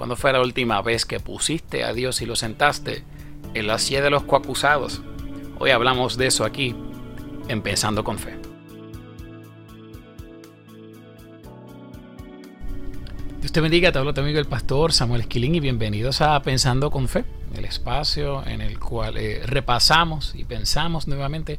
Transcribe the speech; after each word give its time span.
¿Cuándo 0.00 0.16
fue 0.16 0.32
la 0.32 0.40
última 0.40 0.80
vez 0.80 1.04
que 1.04 1.20
pusiste 1.20 1.84
a 1.84 1.92
Dios 1.92 2.22
y 2.22 2.24
lo 2.24 2.34
sentaste 2.34 3.04
en 3.52 3.66
la 3.66 3.78
silla 3.78 4.00
de 4.00 4.08
los 4.08 4.22
coacusados? 4.22 5.02
Hoy 5.58 5.72
hablamos 5.72 6.16
de 6.16 6.28
eso 6.28 6.46
aquí, 6.46 6.74
empezando 7.48 8.02
con 8.02 8.18
fe. 8.18 8.34
Dios 13.40 13.52
te 13.52 13.60
bendiga, 13.60 13.92
te 13.92 13.98
hablo 13.98 14.14
tu 14.14 14.22
amigo 14.22 14.38
el 14.38 14.46
pastor 14.46 14.94
Samuel 14.94 15.20
Esquilín 15.20 15.54
y 15.56 15.60
bienvenidos 15.60 16.22
a 16.22 16.40
Pensando 16.40 16.90
con 16.90 17.06
Fe, 17.06 17.26
el 17.54 17.66
espacio 17.66 18.42
en 18.46 18.62
el 18.62 18.78
cual 18.78 19.18
eh, 19.18 19.42
repasamos 19.44 20.34
y 20.34 20.44
pensamos 20.44 21.08
nuevamente 21.08 21.58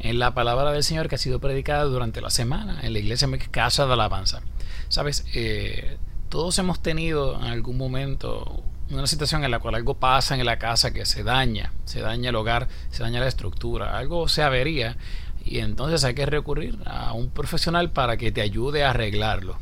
en 0.00 0.18
la 0.18 0.32
palabra 0.32 0.72
del 0.72 0.82
Señor 0.82 1.10
que 1.10 1.16
ha 1.16 1.18
sido 1.18 1.40
predicada 1.40 1.84
durante 1.84 2.22
la 2.22 2.30
semana 2.30 2.80
en 2.82 2.94
la 2.94 3.00
iglesia 3.00 3.28
Casa 3.50 3.86
de 3.86 3.92
Alabanza. 3.92 4.40
Sabes, 4.88 5.26
eh, 5.34 5.98
todos 6.32 6.58
hemos 6.58 6.80
tenido 6.80 7.38
en 7.38 7.44
algún 7.44 7.76
momento 7.76 8.62
una 8.88 9.06
situación 9.06 9.44
en 9.44 9.50
la 9.50 9.58
cual 9.58 9.74
algo 9.74 9.98
pasa 9.98 10.34
en 10.34 10.46
la 10.46 10.58
casa 10.58 10.90
que 10.90 11.04
se 11.04 11.22
daña, 11.22 11.74
se 11.84 12.00
daña 12.00 12.30
el 12.30 12.36
hogar, 12.36 12.68
se 12.90 13.02
daña 13.02 13.20
la 13.20 13.28
estructura, 13.28 13.98
algo 13.98 14.26
se 14.28 14.42
avería 14.42 14.96
y 15.44 15.58
entonces 15.58 16.04
hay 16.04 16.14
que 16.14 16.24
recurrir 16.24 16.78
a 16.86 17.12
un 17.12 17.28
profesional 17.28 17.90
para 17.90 18.16
que 18.16 18.32
te 18.32 18.40
ayude 18.40 18.82
a 18.82 18.90
arreglarlo. 18.90 19.58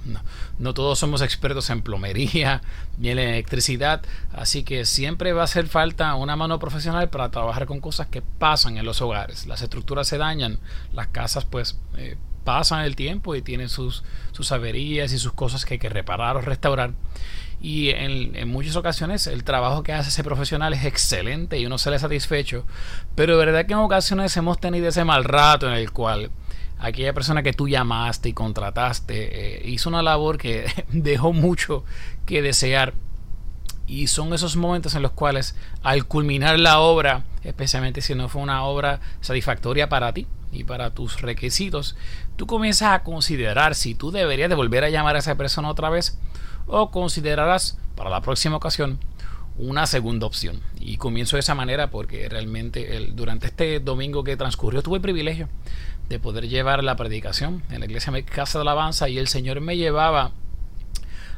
No, 0.60 0.72
todos 0.72 0.96
somos 0.96 1.22
expertos 1.22 1.70
en 1.70 1.82
plomería 1.82 2.62
ni 2.98 3.08
en 3.08 3.18
electricidad, 3.18 4.02
así 4.32 4.62
que 4.62 4.84
siempre 4.84 5.32
va 5.32 5.40
a 5.40 5.46
hacer 5.46 5.66
falta 5.66 6.14
una 6.14 6.36
mano 6.36 6.60
profesional 6.60 7.10
para 7.10 7.32
trabajar 7.32 7.66
con 7.66 7.80
cosas 7.80 8.06
que 8.06 8.22
pasan 8.22 8.76
en 8.76 8.84
los 8.84 9.02
hogares. 9.02 9.44
Las 9.48 9.60
estructuras 9.60 10.06
se 10.06 10.18
dañan, 10.18 10.60
las 10.92 11.08
casas 11.08 11.44
pues 11.44 11.80
eh, 11.96 12.16
pasan 12.44 12.84
el 12.84 12.96
tiempo 12.96 13.34
y 13.34 13.42
tienen 13.42 13.68
sus, 13.68 14.02
sus 14.32 14.52
averías 14.52 15.12
y 15.12 15.18
sus 15.18 15.32
cosas 15.32 15.64
que 15.64 15.74
hay 15.74 15.78
que 15.78 15.88
reparar 15.88 16.36
o 16.36 16.40
restaurar. 16.40 16.92
Y 17.60 17.90
en, 17.90 18.48
muchas 18.48 18.76
ocasiones 18.76 19.26
el 19.26 19.44
trabajo 19.44 19.82
que 19.82 19.92
hace 19.92 20.08
ese 20.08 20.24
profesional 20.24 20.72
es 20.72 20.84
excelente 20.84 21.58
y 21.58 21.66
uno 21.66 21.76
sale 21.76 21.98
satisfecho, 21.98 22.64
pero 23.14 23.36
de 23.36 23.44
verdad 23.44 23.66
que 23.66 23.74
en 23.74 23.80
ocasiones 23.80 24.34
hemos 24.38 24.58
tenido 24.58 24.88
ese 24.88 25.04
mal 25.04 25.24
rato 25.24 25.68
en 25.68 25.74
el 25.74 25.92
cual 25.92 26.30
aquella 26.78 27.12
persona 27.12 27.42
que 27.42 27.52
tú 27.52 27.68
llamaste 27.68 28.30
y 28.30 28.32
contrataste 28.32 29.58
eh, 29.58 29.68
hizo 29.68 29.90
una 29.90 30.02
labor 30.02 30.38
que 30.38 30.72
dejó 30.88 31.34
mucho 31.34 31.84
que 32.24 32.40
desear. 32.40 32.94
Y 33.86 34.06
son 34.06 34.32
esos 34.32 34.56
momentos 34.56 34.94
en 34.94 35.02
los 35.02 35.10
cuales 35.10 35.56
al 35.82 36.06
culminar 36.06 36.58
la 36.58 36.78
obra, 36.78 37.24
especialmente 37.42 38.00
si 38.00 38.14
no 38.14 38.28
fue 38.28 38.40
una 38.40 38.62
obra 38.62 39.00
satisfactoria 39.20 39.88
para 39.88 40.14
ti 40.14 40.26
y 40.52 40.64
para 40.64 40.90
tus 40.90 41.20
requisitos, 41.20 41.96
tú 42.36 42.46
comienzas 42.46 42.92
a 42.92 43.02
considerar 43.02 43.74
si 43.74 43.94
tú 43.94 44.10
deberías 44.10 44.48
de 44.48 44.56
volver 44.56 44.84
a 44.84 44.90
llamar 44.90 45.16
a 45.16 45.20
esa 45.20 45.36
persona 45.36 45.70
otra 45.70 45.90
vez 45.90 46.18
o 46.66 46.90
considerarás 46.90 47.78
para 47.94 48.10
la 48.10 48.20
próxima 48.20 48.56
ocasión 48.56 48.98
una 49.56 49.86
segunda 49.86 50.26
opción. 50.26 50.60
Y 50.78 50.96
comienzo 50.96 51.36
de 51.36 51.40
esa 51.40 51.54
manera 51.54 51.90
porque 51.90 52.28
realmente 52.28 52.96
el, 52.96 53.14
durante 53.14 53.46
este 53.46 53.80
domingo 53.80 54.24
que 54.24 54.36
transcurrió 54.36 54.82
tuve 54.82 54.96
el 54.96 55.02
privilegio 55.02 55.48
de 56.08 56.18
poder 56.18 56.48
llevar 56.48 56.82
la 56.82 56.96
predicación 56.96 57.62
en 57.70 57.80
la 57.80 57.86
iglesia 57.86 58.12
Casa 58.24 58.58
de 58.58 58.62
Alabanza 58.62 59.08
y 59.08 59.18
el 59.18 59.28
Señor 59.28 59.60
me 59.60 59.76
llevaba 59.76 60.32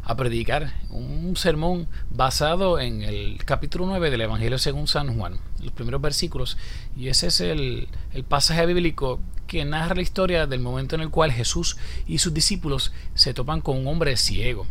a 0.04 0.16
predicar 0.16 0.72
un 0.90 1.36
sermón 1.36 1.86
basado 2.10 2.80
en 2.80 3.02
el 3.02 3.42
capítulo 3.44 3.86
9 3.86 4.10
del 4.10 4.22
Evangelio 4.22 4.58
según 4.58 4.88
San 4.88 5.16
Juan, 5.16 5.38
los 5.62 5.72
primeros 5.72 6.00
versículos. 6.00 6.56
Y 6.96 7.08
ese 7.08 7.28
es 7.28 7.40
el, 7.40 7.88
el 8.12 8.24
pasaje 8.24 8.66
bíblico 8.66 9.20
que 9.46 9.64
narra 9.64 9.94
la 9.94 10.02
historia 10.02 10.46
del 10.46 10.60
momento 10.60 10.94
en 10.94 11.02
el 11.02 11.10
cual 11.10 11.30
Jesús 11.30 11.76
y 12.06 12.18
sus 12.18 12.34
discípulos 12.34 12.92
se 13.14 13.34
topan 13.34 13.60
con 13.60 13.78
un 13.78 13.86
hombre 13.86 14.16
ciego. 14.16 14.66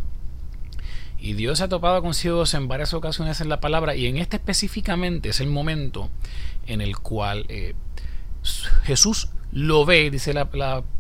Y 1.20 1.34
Dios 1.34 1.60
se 1.60 1.66
ha 1.66 1.70
topado 1.70 2.02
con 2.02 2.16
ciegos 2.16 2.54
en 2.56 2.68
varias 2.68 2.96
ocasiones 2.96 3.42
en 3.42 3.50
la 3.50 3.62
palabra 3.62 3.96
y 3.96 4.08
en 4.08 4.18
este 4.18 4.38
específicamente 4.38 5.30
es 5.30 5.40
el 5.40 5.48
momento 5.48 6.10
en 6.66 6.82
el 6.82 6.98
cual 6.98 7.46
eh, 7.48 7.76
Jesús 8.84 9.30
lo 9.52 9.86
ve, 9.86 10.10
dice 10.10 10.34
la, 10.34 10.50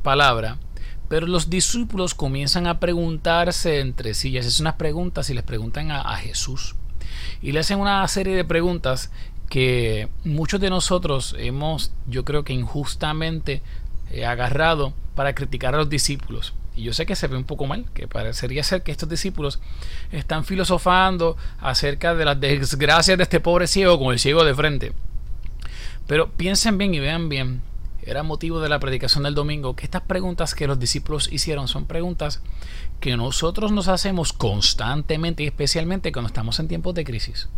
palabra, 0.03 0.58
pero 1.11 1.27
los 1.27 1.49
discípulos 1.49 2.16
comienzan 2.16 2.67
a 2.67 2.79
preguntarse 2.79 3.81
entre 3.81 4.13
sí, 4.13 4.29
y 4.29 4.38
hacen 4.38 4.63
unas 4.63 4.75
preguntas 4.75 5.29
y 5.29 5.33
les 5.33 5.44
preguntan 5.44 5.91
a, 5.91 6.16
Jesús. 6.16 6.75
Y 7.41 7.51
le 7.51 7.59
hacen 7.59 7.81
una 7.81 8.07
serie 8.07 8.33
de 8.33 8.45
preguntas 8.45 9.11
que 9.49 10.07
muchos 10.23 10.61
de 10.61 10.69
nosotros 10.69 11.35
hemos, 11.38 11.91
yo 12.07 12.23
creo 12.23 12.45
que 12.45 12.53
injustamente, 12.53 13.61
eh, 14.09 14.25
agarrado 14.25 14.94
para 15.13 15.35
criticar 15.35 15.75
a 15.75 15.79
los 15.79 15.89
discípulos. 15.89 16.53
Y 16.77 16.83
yo 16.83 16.94
sé 16.94 17.05
que 17.05 17.17
se 17.17 17.28
ve 17.28 17.35
un 17.35 17.43
poco 17.43 17.67
mal, 17.67 17.88
que 17.93 18.07
parecería 18.07 18.63
ser 18.63 18.81
que 18.81 18.93
estos 18.93 19.09
discípulos 19.09 19.59
están 20.13 20.45
filosofando 20.45 21.35
acerca 21.59 22.16
de 22.16 22.23
las 22.23 22.39
desgracias 22.39 23.17
de 23.17 23.23
este 23.23 23.41
pobre 23.41 23.67
ciego 23.67 23.99
con 23.99 24.13
el 24.13 24.19
ciego 24.19 24.45
de 24.45 24.55
frente. 24.55 24.93
Pero 26.07 26.31
piensen 26.31 26.78
bien 26.78 26.93
y 26.93 27.01
vean 27.01 27.28
bien, 27.28 27.61
era 28.03 28.23
motivo 28.23 28.59
de 28.59 28.69
la 28.69 28.79
predicación 28.79 29.23
del 29.23 29.35
domingo, 29.35 29.75
que 29.75 29.85
estas 29.85 30.01
preguntas 30.03 30.56
que 30.56 30.67
los 30.67 30.79
discípulos 30.79 31.29
hicieron 31.31 31.67
son 31.67 31.85
preguntas 31.85 32.41
que 33.00 33.17
nosotros 33.17 33.72
nos 33.72 33.88
hacemos 33.88 34.34
constantemente 34.34 35.44
y 35.44 35.47
especialmente 35.47 36.11
cuando 36.11 36.28
estamos 36.28 36.59
en 36.59 36.67
tiempos 36.67 36.94
de 36.95 37.03
crisis. 37.03 37.50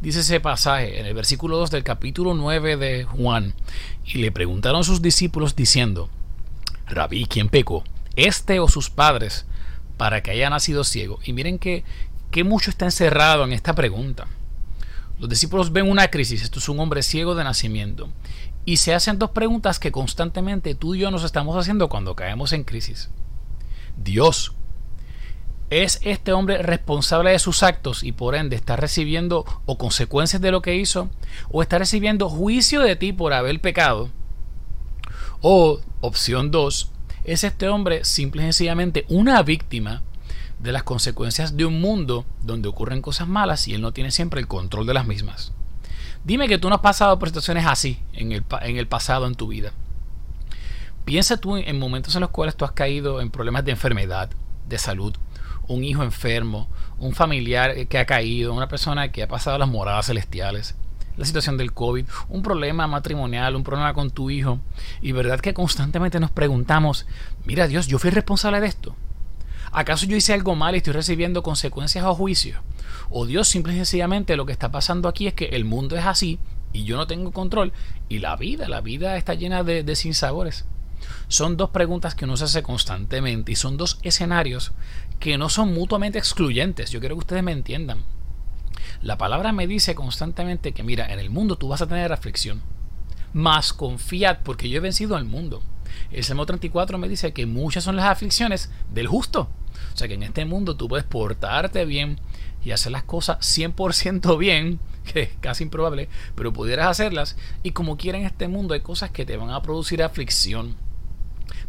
Dice 0.00 0.20
ese 0.20 0.40
pasaje 0.40 1.00
en 1.00 1.06
el 1.06 1.14
versículo 1.14 1.56
2 1.58 1.70
del 1.70 1.84
capítulo 1.84 2.34
9 2.34 2.76
de 2.76 3.04
Juan, 3.04 3.54
y 4.04 4.18
le 4.18 4.30
preguntaron 4.30 4.84
sus 4.84 5.02
discípulos 5.02 5.56
diciendo, 5.56 6.10
Rabí, 6.86 7.26
¿quién 7.26 7.48
pecó? 7.48 7.82
este 8.16 8.58
o 8.58 8.68
sus 8.68 8.90
padres, 8.90 9.46
para 9.96 10.22
que 10.22 10.32
haya 10.32 10.50
nacido 10.50 10.82
ciego. 10.84 11.20
Y 11.24 11.32
miren 11.32 11.58
que, 11.58 11.84
que 12.30 12.44
mucho 12.44 12.70
está 12.70 12.86
encerrado 12.86 13.44
en 13.44 13.52
esta 13.52 13.74
pregunta. 13.74 14.26
Los 15.18 15.28
discípulos 15.30 15.72
ven 15.72 15.88
una 15.88 16.08
crisis, 16.08 16.42
esto 16.42 16.58
es 16.58 16.68
un 16.68 16.80
hombre 16.80 17.02
ciego 17.02 17.34
de 17.34 17.44
nacimiento. 17.44 18.08
Y 18.66 18.78
se 18.78 18.94
hacen 18.94 19.18
dos 19.18 19.30
preguntas 19.30 19.78
que 19.78 19.92
constantemente 19.92 20.74
tú 20.74 20.94
y 20.94 20.98
yo 20.98 21.10
nos 21.12 21.22
estamos 21.22 21.56
haciendo 21.56 21.88
cuando 21.88 22.16
caemos 22.16 22.52
en 22.52 22.64
crisis. 22.64 23.10
Dios, 23.96 24.54
¿es 25.70 26.00
este 26.02 26.32
hombre 26.32 26.58
responsable 26.58 27.30
de 27.30 27.38
sus 27.38 27.62
actos 27.62 28.02
y 28.02 28.10
por 28.10 28.34
ende 28.34 28.56
está 28.56 28.74
recibiendo 28.74 29.44
o 29.66 29.78
consecuencias 29.78 30.42
de 30.42 30.50
lo 30.50 30.62
que 30.62 30.74
hizo? 30.74 31.08
¿O 31.48 31.62
está 31.62 31.78
recibiendo 31.78 32.28
juicio 32.28 32.80
de 32.80 32.96
ti 32.96 33.12
por 33.12 33.32
haber 33.32 33.60
pecado? 33.60 34.10
O 35.40 35.80
opción 36.00 36.50
2, 36.50 36.90
es 37.22 37.44
este 37.44 37.68
hombre 37.68 38.04
simple 38.04 38.42
y 38.42 38.46
sencillamente 38.46 39.06
una 39.08 39.42
víctima 39.44 40.02
de 40.58 40.72
las 40.72 40.82
consecuencias 40.82 41.56
de 41.56 41.66
un 41.66 41.80
mundo 41.80 42.26
donde 42.42 42.68
ocurren 42.68 43.00
cosas 43.00 43.28
malas 43.28 43.68
y 43.68 43.74
él 43.74 43.80
no 43.80 43.92
tiene 43.92 44.10
siempre 44.10 44.40
el 44.40 44.48
control 44.48 44.86
de 44.86 44.94
las 44.94 45.06
mismas. 45.06 45.52
Dime 46.26 46.48
que 46.48 46.58
tú 46.58 46.68
no 46.68 46.74
has 46.74 46.80
pasado 46.80 47.20
por 47.20 47.28
situaciones 47.28 47.66
así 47.66 48.00
en 48.12 48.32
el, 48.32 48.42
en 48.62 48.78
el 48.78 48.88
pasado 48.88 49.28
en 49.28 49.36
tu 49.36 49.46
vida. 49.46 49.70
Piensa 51.04 51.36
tú 51.36 51.56
en 51.56 51.78
momentos 51.78 52.16
en 52.16 52.20
los 52.20 52.30
cuales 52.30 52.56
tú 52.56 52.64
has 52.64 52.72
caído 52.72 53.20
en 53.20 53.30
problemas 53.30 53.64
de 53.64 53.70
enfermedad, 53.70 54.30
de 54.68 54.76
salud, 54.76 55.14
un 55.68 55.84
hijo 55.84 56.02
enfermo, 56.02 56.68
un 56.98 57.14
familiar 57.14 57.86
que 57.86 57.98
ha 57.98 58.06
caído, 58.06 58.54
una 58.54 58.66
persona 58.66 59.12
que 59.12 59.22
ha 59.22 59.28
pasado 59.28 59.56
las 59.56 59.68
moradas 59.68 60.06
celestiales 60.06 60.74
la 61.16 61.24
situación 61.24 61.56
del 61.56 61.72
COVID, 61.72 62.04
un 62.28 62.42
problema 62.42 62.88
matrimonial, 62.88 63.56
un 63.56 63.62
problema 63.62 63.94
con 63.94 64.10
tu 64.10 64.28
hijo. 64.28 64.58
Y 65.00 65.12
verdad 65.12 65.40
que 65.40 65.54
constantemente 65.54 66.20
nos 66.20 66.30
preguntamos, 66.30 67.06
mira 67.44 67.68
Dios, 67.68 67.86
yo 67.86 67.98
fui 67.98 68.10
responsable 68.10 68.60
de 68.60 68.66
esto. 68.66 68.94
¿Acaso 69.76 70.06
yo 70.06 70.16
hice 70.16 70.32
algo 70.32 70.54
mal 70.54 70.74
y 70.74 70.78
estoy 70.78 70.94
recibiendo 70.94 71.42
consecuencias 71.42 72.02
o 72.02 72.14
juicios? 72.14 72.58
O 73.10 73.26
Dios 73.26 73.46
simple 73.46 73.74
y 73.74 73.76
sencillamente 73.76 74.34
lo 74.34 74.46
que 74.46 74.52
está 74.52 74.70
pasando 74.70 75.06
aquí 75.06 75.26
es 75.26 75.34
que 75.34 75.48
el 75.48 75.66
mundo 75.66 75.98
es 75.98 76.06
así 76.06 76.38
y 76.72 76.84
yo 76.84 76.96
no 76.96 77.06
tengo 77.06 77.30
control. 77.30 77.74
Y 78.08 78.20
la 78.20 78.36
vida, 78.36 78.70
la 78.70 78.80
vida 78.80 79.18
está 79.18 79.34
llena 79.34 79.64
de, 79.64 79.82
de 79.82 79.94
sinsabores. 79.94 80.64
Son 81.28 81.58
dos 81.58 81.68
preguntas 81.68 82.14
que 82.14 82.24
uno 82.24 82.38
se 82.38 82.44
hace 82.44 82.62
constantemente 82.62 83.52
y 83.52 83.56
son 83.56 83.76
dos 83.76 83.98
escenarios 84.02 84.72
que 85.20 85.36
no 85.36 85.50
son 85.50 85.74
mutuamente 85.74 86.18
excluyentes. 86.18 86.90
Yo 86.90 87.00
quiero 87.00 87.16
que 87.16 87.20
ustedes 87.20 87.42
me 87.42 87.52
entiendan. 87.52 88.02
La 89.02 89.18
palabra 89.18 89.52
me 89.52 89.66
dice 89.66 89.94
constantemente 89.94 90.72
que, 90.72 90.84
mira, 90.84 91.12
en 91.12 91.18
el 91.18 91.28
mundo 91.28 91.56
tú 91.56 91.68
vas 91.68 91.82
a 91.82 91.86
tener 91.86 92.14
aflicción, 92.14 92.62
mas 93.34 93.74
confiad 93.74 94.38
porque 94.42 94.70
yo 94.70 94.78
he 94.78 94.80
vencido 94.80 95.16
al 95.16 95.26
mundo. 95.26 95.62
El 96.10 96.24
Salmo 96.24 96.46
34 96.46 96.98
me 96.98 97.08
dice 97.08 97.32
que 97.32 97.46
muchas 97.46 97.84
son 97.84 97.96
las 97.96 98.06
aflicciones 98.06 98.70
del 98.92 99.06
justo. 99.06 99.48
O 99.94 99.96
sea 99.96 100.08
que 100.08 100.14
en 100.14 100.22
este 100.22 100.44
mundo 100.44 100.76
tú 100.76 100.88
puedes 100.88 101.06
portarte 101.06 101.84
bien 101.84 102.18
y 102.64 102.72
hacer 102.72 102.92
las 102.92 103.04
cosas 103.04 103.38
100% 103.38 104.38
bien, 104.38 104.80
que 105.04 105.22
es 105.22 105.30
casi 105.40 105.64
improbable, 105.64 106.08
pero 106.34 106.52
pudieras 106.52 106.88
hacerlas. 106.88 107.36
Y 107.62 107.70
como 107.72 107.96
quiera 107.96 108.18
en 108.18 108.26
este 108.26 108.48
mundo 108.48 108.74
hay 108.74 108.80
cosas 108.80 109.10
que 109.10 109.24
te 109.24 109.36
van 109.36 109.50
a 109.50 109.62
producir 109.62 110.02
aflicción. 110.02 110.76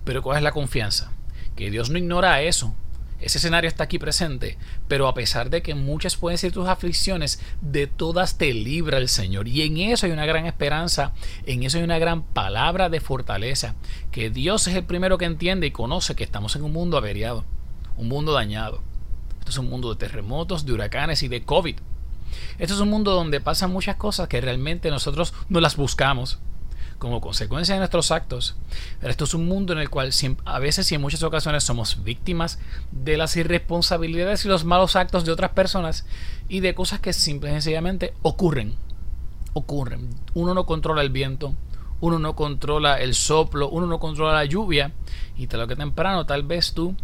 Pero 0.03 0.23
¿cuál 0.23 0.37
es 0.37 0.43
la 0.43 0.51
confianza? 0.51 1.11
Que 1.55 1.69
Dios 1.69 1.89
no 1.89 1.97
ignora 1.97 2.41
eso. 2.41 2.73
Ese 3.19 3.39
escenario 3.39 3.67
está 3.67 3.85
aquí 3.85 3.97
presente, 3.97 4.57
pero 4.87 5.07
a 5.07 5.15
pesar 5.15 5.49
de 5.49 5.63
que 5.63 5.73
muchas 5.73 6.17
pueden 6.17 6.37
ser 6.37 6.51
tus 6.51 6.67
aflicciones, 6.67 7.41
de 7.61 7.87
todas 7.87 8.37
te 8.37 8.53
libra 8.53 8.99
el 8.99 9.09
Señor. 9.09 9.47
Y 9.47 9.63
en 9.63 9.77
eso 9.77 10.05
hay 10.05 10.11
una 10.11 10.27
gran 10.27 10.45
esperanza, 10.45 11.13
en 11.45 11.63
eso 11.63 11.79
hay 11.79 11.83
una 11.83 11.97
gran 11.97 12.21
palabra 12.21 12.89
de 12.89 13.01
fortaleza, 13.01 13.73
que 14.11 14.29
Dios 14.29 14.67
es 14.67 14.75
el 14.75 14.83
primero 14.83 15.17
que 15.17 15.25
entiende 15.25 15.65
y 15.65 15.71
conoce 15.71 16.15
que 16.15 16.23
estamos 16.23 16.55
en 16.55 16.63
un 16.63 16.73
mundo 16.73 16.95
averiado, 16.95 17.43
un 17.97 18.07
mundo 18.07 18.33
dañado. 18.33 18.83
Esto 19.39 19.49
es 19.51 19.57
un 19.57 19.69
mundo 19.69 19.89
de 19.89 19.95
terremotos, 19.95 20.65
de 20.65 20.73
huracanes 20.73 21.23
y 21.23 21.27
de 21.27 21.43
COVID. 21.43 21.77
Esto 22.59 22.73
es 22.75 22.79
un 22.79 22.89
mundo 22.89 23.13
donde 23.13 23.41
pasan 23.41 23.71
muchas 23.71 23.95
cosas 23.95 24.27
que 24.27 24.41
realmente 24.41 24.91
nosotros 24.91 25.33
no 25.49 25.59
las 25.59 25.75
buscamos 25.75 26.39
como 26.97 27.21
consecuencia 27.21 27.75
de 27.75 27.79
nuestros 27.79 28.11
actos. 28.11 28.55
Pero 28.99 29.11
esto 29.11 29.25
es 29.25 29.33
un 29.33 29.47
mundo 29.47 29.73
en 29.73 29.79
el 29.79 29.89
cual 29.89 30.11
a 30.45 30.59
veces 30.59 30.91
y 30.91 30.95
en 30.95 31.01
muchas 31.01 31.23
ocasiones 31.23 31.63
somos 31.63 32.03
víctimas 32.03 32.59
de 32.91 33.17
las 33.17 33.35
irresponsabilidades 33.35 34.45
y 34.45 34.47
los 34.47 34.65
malos 34.65 34.95
actos 34.95 35.25
de 35.25 35.31
otras 35.31 35.51
personas 35.51 36.05
y 36.49 36.59
de 36.61 36.75
cosas 36.75 36.99
que 36.99 37.13
simple 37.13 37.49
y 37.49 37.53
sencillamente 37.53 38.13
ocurren. 38.21 38.75
Ocurren. 39.53 40.09
Uno 40.33 40.53
no 40.53 40.65
controla 40.65 41.01
el 41.01 41.09
viento, 41.09 41.55
uno 41.99 42.19
no 42.19 42.35
controla 42.35 42.99
el 42.99 43.15
soplo, 43.15 43.69
uno 43.69 43.87
no 43.87 43.99
controla 43.99 44.33
la 44.33 44.45
lluvia 44.45 44.91
y 45.37 45.47
lo 45.47 45.67
que 45.67 45.75
temprano 45.75 46.25
tal 46.25 46.43
vez 46.43 46.73
tú 46.73 46.95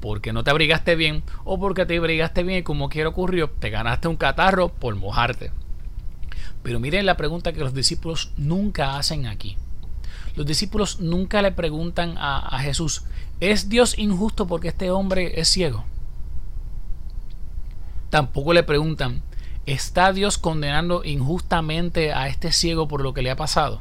porque 0.00 0.32
no 0.32 0.42
te 0.42 0.50
abrigaste 0.50 0.96
bien 0.96 1.22
o 1.44 1.60
porque 1.60 1.86
te 1.86 1.96
abrigaste 1.96 2.42
bien 2.42 2.58
y 2.58 2.62
como 2.62 2.88
quiera 2.88 3.08
ocurrió, 3.08 3.48
te 3.48 3.70
ganaste 3.70 4.08
un 4.08 4.16
catarro 4.16 4.68
por 4.68 4.96
mojarte. 4.96 5.52
Pero 6.62 6.78
miren 6.78 7.06
la 7.06 7.16
pregunta 7.16 7.52
que 7.52 7.60
los 7.60 7.74
discípulos 7.74 8.32
nunca 8.36 8.96
hacen 8.96 9.26
aquí. 9.26 9.56
Los 10.36 10.46
discípulos 10.46 11.00
nunca 11.00 11.42
le 11.42 11.52
preguntan 11.52 12.14
a, 12.16 12.58
Jesús, 12.60 13.04
¿es 13.40 13.68
Dios 13.68 13.98
injusto 13.98 14.46
porque 14.46 14.68
este 14.68 14.90
hombre 14.90 15.40
es 15.40 15.48
ciego? 15.48 15.84
Tampoco 18.08 18.52
le 18.52 18.62
preguntan, 18.62 19.22
¿está 19.66 20.12
Dios 20.12 20.38
condenando 20.38 21.04
injustamente 21.04 22.12
a 22.12 22.28
este 22.28 22.52
ciego 22.52 22.88
por 22.88 23.02
lo 23.02 23.12
que 23.12 23.22
le 23.22 23.30
ha 23.30 23.36
pasado? 23.36 23.80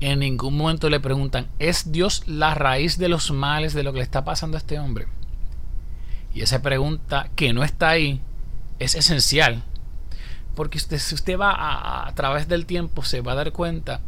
En 0.00 0.20
ningún 0.20 0.56
momento 0.56 0.88
le 0.88 1.00
preguntan, 1.00 1.48
¿es 1.58 1.90
Dios 1.90 2.22
la 2.26 2.54
raíz 2.54 2.98
de 2.98 3.08
los 3.08 3.32
males 3.32 3.74
de 3.74 3.82
lo 3.82 3.92
que 3.92 3.98
le 3.98 4.04
está 4.04 4.24
pasando 4.24 4.56
a 4.56 4.60
este 4.60 4.78
hombre? 4.78 5.08
Y 6.32 6.42
esa 6.42 6.62
pregunta 6.62 7.28
que 7.34 7.52
no 7.52 7.64
está 7.64 7.90
ahí 7.90 8.20
es 8.78 8.94
esencial 8.94 9.64
porque 10.58 10.78
usted, 10.78 10.98
si 10.98 11.14
usted 11.14 11.38
va 11.38 11.52
a, 11.52 12.08
a, 12.08 12.14
través 12.16 12.48
del 12.48 12.66
tiempo, 12.66 13.04
se 13.04 13.20
va 13.20 13.30
a 13.30 13.36
dar 13.36 13.52
cuenta 13.52 14.00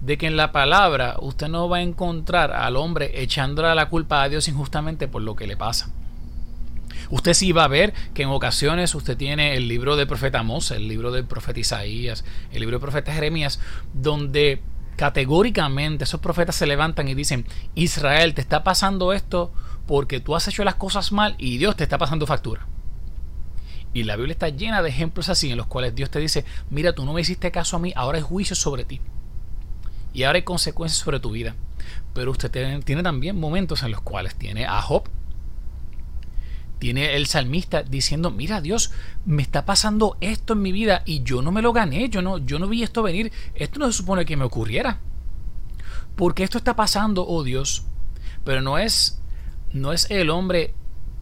de 0.00 0.18
que 0.18 0.26
en 0.26 0.36
la 0.36 0.50
palabra 0.50 1.14
usted 1.20 1.46
no 1.46 1.68
va 1.68 1.76
a 1.76 1.82
encontrar 1.82 2.50
al 2.50 2.74
hombre 2.74 3.22
echándole 3.22 3.72
la 3.76 3.88
culpa 3.88 4.20
a 4.20 4.28
Dios 4.28 4.48
injustamente 4.48 5.06
por 5.06 5.22
lo 5.22 5.36
que 5.36 5.46
le 5.46 5.56
pasa. 5.56 5.90
Usted 7.08 7.34
sí 7.34 7.52
va 7.52 7.62
a 7.62 7.68
ver 7.68 7.94
que 8.14 8.24
en 8.24 8.30
ocasiones 8.30 8.96
usted 8.96 9.16
tiene 9.16 9.54
el 9.54 9.68
libro 9.68 9.94
del 9.94 10.08
profeta 10.08 10.40
Amós, 10.40 10.72
el 10.72 10.88
libro 10.88 11.12
del 11.12 11.24
profeta 11.24 11.60
Isaías, 11.60 12.24
el 12.50 12.58
libro 12.58 12.78
del 12.78 12.82
profeta 12.82 13.14
Jeremías, 13.14 13.60
donde 13.92 14.60
categóricamente 14.96 16.02
esos 16.02 16.18
profetas 16.18 16.56
se 16.56 16.66
levantan 16.66 17.06
y 17.06 17.14
dicen, 17.14 17.46
Israel, 17.76 18.34
te 18.34 18.40
está 18.40 18.64
pasando 18.64 19.12
esto 19.12 19.52
porque 19.86 20.18
tú 20.18 20.34
has 20.34 20.48
hecho 20.48 20.64
las 20.64 20.74
cosas 20.74 21.12
mal 21.12 21.36
y 21.38 21.58
Dios 21.58 21.76
te 21.76 21.84
está 21.84 21.96
pasando 21.96 22.26
factura. 22.26 22.66
Y 23.94 24.04
la 24.04 24.16
Biblia 24.16 24.32
está 24.32 24.48
llena 24.48 24.82
de 24.82 24.88
ejemplos 24.88 25.28
así 25.28 25.50
en 25.50 25.58
los 25.58 25.66
cuales 25.66 25.94
Dios 25.94 26.10
te 26.10 26.18
dice, 26.18 26.44
mira, 26.70 26.94
tú 26.94 27.04
no 27.04 27.12
me 27.12 27.20
hiciste 27.20 27.50
caso 27.50 27.76
a 27.76 27.78
mí, 27.78 27.92
ahora 27.94 28.18
hay 28.18 28.24
juicio 28.24 28.56
sobre 28.56 28.84
ti. 28.84 29.00
Y 30.14 30.22
ahora 30.22 30.36
hay 30.36 30.42
consecuencias 30.42 30.98
sobre 30.98 31.20
tu 31.20 31.30
vida. 31.30 31.54
Pero 32.14 32.30
usted 32.30 32.50
tiene, 32.50 33.02
también 33.02 33.38
momentos 33.38 33.82
en 33.82 33.90
los 33.90 34.00
cuales 34.00 34.34
tiene 34.34 34.66
a 34.66 34.80
Job, 34.80 35.04
tiene 36.78 37.16
el 37.16 37.26
salmista 37.26 37.82
diciendo, 37.82 38.30
mira 38.30 38.60
Dios, 38.60 38.92
me 39.24 39.42
está 39.42 39.64
pasando 39.64 40.16
esto 40.20 40.54
en 40.54 40.62
mi 40.62 40.72
vida 40.72 41.02
y 41.06 41.22
yo 41.22 41.40
no 41.40 41.52
me 41.52 41.62
lo 41.62 41.72
gané, 41.72 42.08
yo 42.08 42.22
no, 42.22 42.38
yo 42.38 42.58
no 42.58 42.66
vi 42.66 42.82
esto 42.82 43.02
venir, 43.02 43.30
esto 43.54 43.78
no 43.78 43.86
se 43.86 43.98
supone 43.98 44.24
que 44.24 44.36
me 44.36 44.44
ocurriera. 44.44 44.98
Porque 46.16 46.42
esto 46.42 46.58
está 46.58 46.74
pasando, 46.76 47.26
oh 47.26 47.44
Dios. 47.44 47.84
Pero 48.44 48.62
no 48.62 48.78
es, 48.78 49.20
no 49.72 49.92
es 49.92 50.10
el 50.10 50.30
hombre 50.30 50.74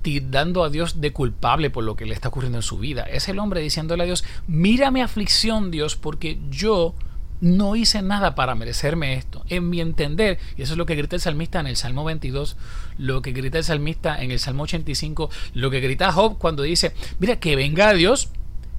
dando 0.03 0.65
a 0.65 0.71
Dios 0.71 1.01
de 1.01 1.13
culpable 1.13 1.71
por 1.71 1.85
lo 1.85 1.97
que 1.97 2.07
le 2.07 2.15
está 2.15 2.29
ocurriendo 2.29 2.59
en 2.59 2.63
su 2.63 2.79
vida. 2.79 3.03
Es 3.03 3.29
el 3.29 3.39
hombre 3.39 3.61
diciéndole 3.61 4.03
a 4.03 4.07
Dios, 4.07 4.25
mira 4.47 4.91
mi 4.91 5.03
aflicción 5.03 5.71
Dios, 5.71 5.97
porque 5.97 6.39
yo 6.51 6.95
no 7.41 7.77
hice 7.77 8.03
nada 8.03 8.35
para 8.35 8.55
merecerme 8.55 9.15
esto. 9.15 9.45
En 9.49 9.69
mi 9.71 9.81
entender, 9.81 10.39
y 10.57 10.63
eso 10.63 10.75
es 10.75 10.79
lo 10.79 10.87
que 10.87 10.97
grita 10.97 11.17
el 11.17 11.23
salmista 11.23 11.61
en 11.61 11.67
el 11.67 11.77
Salmo 11.77 12.05
22, 12.05 12.57
lo 12.99 13.23
que 13.23 13.33
grita 13.33 13.59
el 13.59 13.65
salmista 13.65 14.23
en 14.23 14.31
el 14.31 14.39
Salmo 14.39 14.65
85, 14.65 15.31
lo 15.55 15.71
que 15.71 15.81
grita 15.81 16.13
Job 16.13 16.39
cuando 16.39 16.63
dice, 16.63 16.93
mira, 17.19 17.37
que 17.41 17.57
venga 17.57 17.93
Dios, 17.95 18.31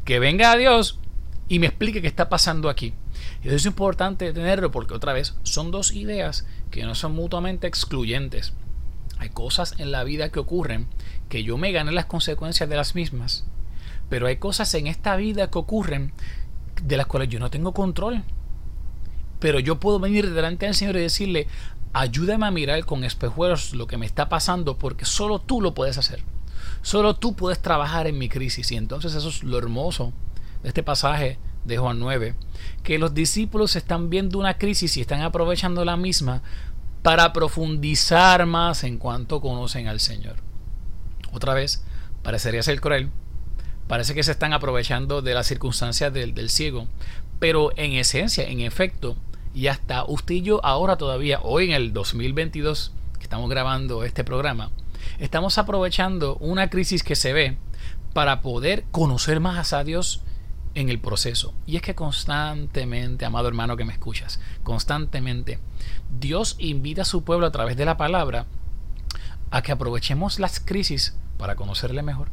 que 0.05 0.19
venga 0.19 0.55
Dios 0.57 0.99
y 1.47 1.59
me 1.59 1.67
explique 1.67 2.01
qué 2.01 2.07
está 2.07 2.29
pasando 2.29 2.69
aquí. 2.69 2.93
Y 3.43 3.47
eso 3.47 3.57
es 3.57 3.65
importante 3.65 4.31
tenerlo 4.33 4.71
porque 4.71 4.93
otra 4.93 5.13
vez 5.13 5.35
son 5.43 5.71
dos 5.71 5.91
ideas 5.93 6.45
que 6.69 6.83
no 6.83 6.95
son 6.95 7.13
mutuamente 7.13 7.67
excluyentes. 7.67 8.53
Hay 9.21 9.29
cosas 9.29 9.75
en 9.77 9.91
la 9.91 10.03
vida 10.03 10.31
que 10.31 10.39
ocurren 10.39 10.87
que 11.29 11.43
yo 11.43 11.55
me 11.55 11.71
gané 11.71 11.91
las 11.91 12.07
consecuencias 12.07 12.67
de 12.67 12.75
las 12.75 12.95
mismas. 12.95 13.45
Pero 14.09 14.25
hay 14.25 14.37
cosas 14.37 14.73
en 14.73 14.87
esta 14.87 15.15
vida 15.15 15.51
que 15.51 15.59
ocurren 15.59 16.11
de 16.81 16.97
las 16.97 17.05
cuales 17.05 17.29
yo 17.29 17.39
no 17.39 17.51
tengo 17.51 17.71
control. 17.71 18.23
Pero 19.39 19.59
yo 19.59 19.79
puedo 19.79 19.99
venir 19.99 20.33
delante 20.33 20.65
del 20.65 20.73
Señor 20.73 20.95
y 20.95 21.01
decirle, 21.01 21.45
ayúdame 21.93 22.47
a 22.47 22.51
mirar 22.51 22.83
con 22.85 23.03
espejuelos 23.03 23.75
lo 23.75 23.85
que 23.85 23.97
me 23.97 24.07
está 24.07 24.27
pasando 24.27 24.79
porque 24.79 25.05
solo 25.05 25.37
tú 25.37 25.61
lo 25.61 25.75
puedes 25.75 25.99
hacer. 25.99 26.23
Solo 26.81 27.15
tú 27.15 27.35
puedes 27.35 27.61
trabajar 27.61 28.07
en 28.07 28.17
mi 28.17 28.27
crisis. 28.27 28.71
Y 28.71 28.75
entonces 28.75 29.13
eso 29.13 29.29
es 29.29 29.43
lo 29.43 29.59
hermoso 29.59 30.13
de 30.63 30.69
este 30.69 30.81
pasaje 30.81 31.37
de 31.63 31.77
Juan 31.77 31.99
9, 31.99 32.33
que 32.81 32.97
los 32.97 33.13
discípulos 33.13 33.75
están 33.75 34.09
viendo 34.09 34.39
una 34.39 34.57
crisis 34.57 34.97
y 34.97 35.01
están 35.01 35.21
aprovechando 35.21 35.85
la 35.85 35.95
misma 35.95 36.41
para 37.01 37.33
profundizar 37.33 38.45
más 38.45 38.83
en 38.83 38.97
cuanto 38.97 39.41
conocen 39.41 39.87
al 39.87 39.99
Señor. 39.99 40.35
Otra 41.31 41.53
vez, 41.53 41.83
parecería 42.23 42.61
ser 42.61 42.79
cruel, 42.79 43.09
parece 43.87 44.13
que 44.13 44.23
se 44.23 44.31
están 44.31 44.53
aprovechando 44.53 45.21
de 45.21 45.33
las 45.33 45.47
circunstancias 45.47 46.13
del, 46.13 46.49
ciego, 46.49 46.87
pero 47.39 47.71
en 47.75 47.93
esencia, 47.93 48.43
en 48.47 48.61
efecto, 48.61 49.15
y 49.53 49.67
hasta 49.67 50.05
usted 50.05 50.35
y 50.35 50.41
yo 50.41 50.63
ahora 50.63 50.97
todavía, 50.97 51.39
hoy 51.41 51.65
en 51.65 51.71
el 51.71 51.93
2022, 51.93 52.93
que 53.17 53.23
estamos 53.23 53.49
grabando 53.49 54.03
este 54.03 54.23
programa, 54.23 54.69
estamos 55.19 55.57
aprovechando 55.57 56.37
una 56.37 56.69
crisis 56.69 57.03
que 57.03 57.15
se 57.15 57.33
ve 57.33 57.57
para 58.13 58.41
poder 58.41 58.83
conocer 58.91 59.39
más 59.39 59.73
a 59.73 59.83
Dios 59.83 60.21
en 60.75 60.89
el 60.89 60.99
proceso. 60.99 61.53
Y 61.65 61.75
es 61.75 61.81
que 61.81 61.95
constantemente, 61.95 63.25
amado 63.25 63.47
hermano 63.47 63.77
que 63.77 63.85
me 63.85 63.93
escuchas, 63.93 64.39
constantemente 64.63 65.59
Dios 66.19 66.55
invita 66.59 67.03
a 67.03 67.05
su 67.05 67.23
pueblo 67.23 67.45
a 67.47 67.51
través 67.51 67.77
de 67.77 67.85
la 67.85 67.97
palabra 67.97 68.45
a 69.49 69.61
que 69.61 69.71
aprovechemos 69.71 70.39
las 70.39 70.59
crisis 70.59 71.15
para 71.37 71.55
conocerle 71.55 72.03
mejor. 72.03 72.29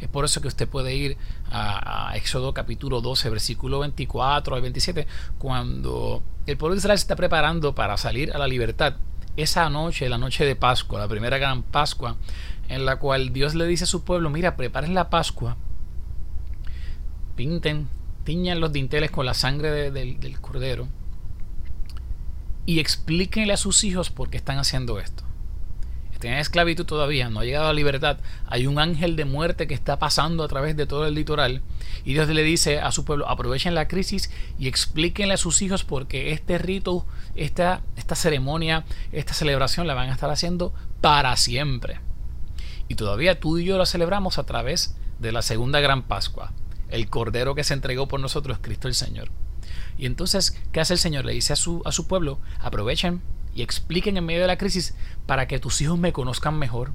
Es 0.00 0.08
por 0.08 0.24
eso 0.24 0.40
que 0.40 0.48
usted 0.48 0.68
puede 0.68 0.94
ir 0.94 1.16
a, 1.50 2.12
Éxodo 2.14 2.52
capítulo 2.52 3.00
12, 3.00 3.30
versículo 3.30 3.80
24 3.80 4.54
al 4.54 4.62
27, 4.62 5.06
cuando 5.38 6.22
el 6.46 6.56
pueblo 6.56 6.74
de 6.74 6.78
Israel 6.78 6.98
se 6.98 7.04
está 7.04 7.16
preparando 7.16 7.74
para 7.74 7.96
salir 7.96 8.32
a 8.32 8.38
la 8.38 8.46
libertad. 8.46 8.96
Esa 9.36 9.68
noche, 9.70 10.08
la 10.08 10.18
noche 10.18 10.44
de 10.44 10.54
Pascua, 10.54 11.00
la 11.00 11.08
primera 11.08 11.38
gran 11.38 11.62
Pascua, 11.62 12.16
en 12.68 12.84
la 12.84 12.96
cual 12.96 13.32
Dios 13.32 13.54
le 13.54 13.66
dice 13.66 13.84
a 13.84 13.88
su 13.88 14.04
pueblo, 14.04 14.30
mira, 14.30 14.56
preparen 14.56 14.94
la 14.94 15.10
Pascua 15.10 15.56
pinten, 17.36 17.88
tiñan 18.24 18.60
los 18.60 18.72
dinteles 18.72 19.10
con 19.10 19.26
la 19.26 19.34
sangre 19.34 19.90
del 19.90 20.40
cordero 20.40 20.88
y 22.66 22.80
explíquenle 22.80 23.52
a 23.52 23.58
sus 23.58 23.84
hijos 23.84 24.10
por 24.10 24.30
qué 24.30 24.36
están 24.36 24.58
haciendo 24.58 24.98
esto. 24.98 25.24
Están 26.12 26.32
en 26.32 26.38
esclavitud 26.38 26.86
todavía, 26.86 27.28
no 27.28 27.40
ha 27.40 27.44
llegado 27.44 27.66
a 27.66 27.68
la 27.68 27.74
libertad. 27.74 28.18
Hay 28.46 28.66
un 28.66 28.78
ángel 28.78 29.16
de 29.16 29.24
muerte 29.24 29.66
que 29.66 29.74
está 29.74 29.98
pasando 29.98 30.44
a 30.44 30.48
través 30.48 30.76
de 30.76 30.86
todo 30.86 31.06
el 31.06 31.14
litoral 31.14 31.62
y 32.04 32.14
Dios 32.14 32.28
le 32.28 32.42
dice 32.42 32.80
a 32.80 32.92
su 32.92 33.04
pueblo, 33.04 33.28
aprovechen 33.28 33.74
la 33.74 33.88
crisis 33.88 34.30
y 34.58 34.68
explíquenle 34.68 35.34
a 35.34 35.38
sus 35.38 35.60
hijos 35.60 35.84
por 35.84 36.06
qué 36.06 36.32
este 36.32 36.56
rito, 36.58 37.06
esta, 37.34 37.82
esta 37.96 38.14
ceremonia, 38.14 38.84
esta 39.12 39.34
celebración 39.34 39.86
la 39.86 39.94
van 39.94 40.08
a 40.08 40.12
estar 40.12 40.30
haciendo 40.30 40.72
para 41.00 41.36
siempre. 41.36 42.00
Y 42.88 42.94
todavía 42.94 43.40
tú 43.40 43.58
y 43.58 43.64
yo 43.64 43.76
la 43.76 43.86
celebramos 43.86 44.38
a 44.38 44.46
través 44.46 44.96
de 45.18 45.32
la 45.32 45.42
segunda 45.42 45.80
gran 45.80 46.02
Pascua 46.02 46.52
el 46.94 47.08
Cordero 47.08 47.54
que 47.54 47.64
se 47.64 47.74
entregó 47.74 48.06
por 48.06 48.20
nosotros, 48.20 48.58
Cristo 48.60 48.88
el 48.88 48.94
Señor. 48.94 49.28
Y 49.98 50.06
entonces, 50.06 50.60
¿qué 50.72 50.80
hace 50.80 50.94
el 50.94 50.98
Señor? 50.98 51.24
Le 51.24 51.32
dice 51.32 51.52
a 51.52 51.56
su, 51.56 51.82
a 51.84 51.92
su 51.92 52.06
pueblo, 52.06 52.38
aprovechen 52.60 53.20
y 53.54 53.62
expliquen 53.62 54.16
en 54.16 54.24
medio 54.24 54.42
de 54.42 54.46
la 54.46 54.58
crisis 54.58 54.94
para 55.26 55.46
que 55.46 55.58
tus 55.58 55.80
hijos 55.80 55.98
me 55.98 56.12
conozcan 56.12 56.58
mejor. 56.58 56.92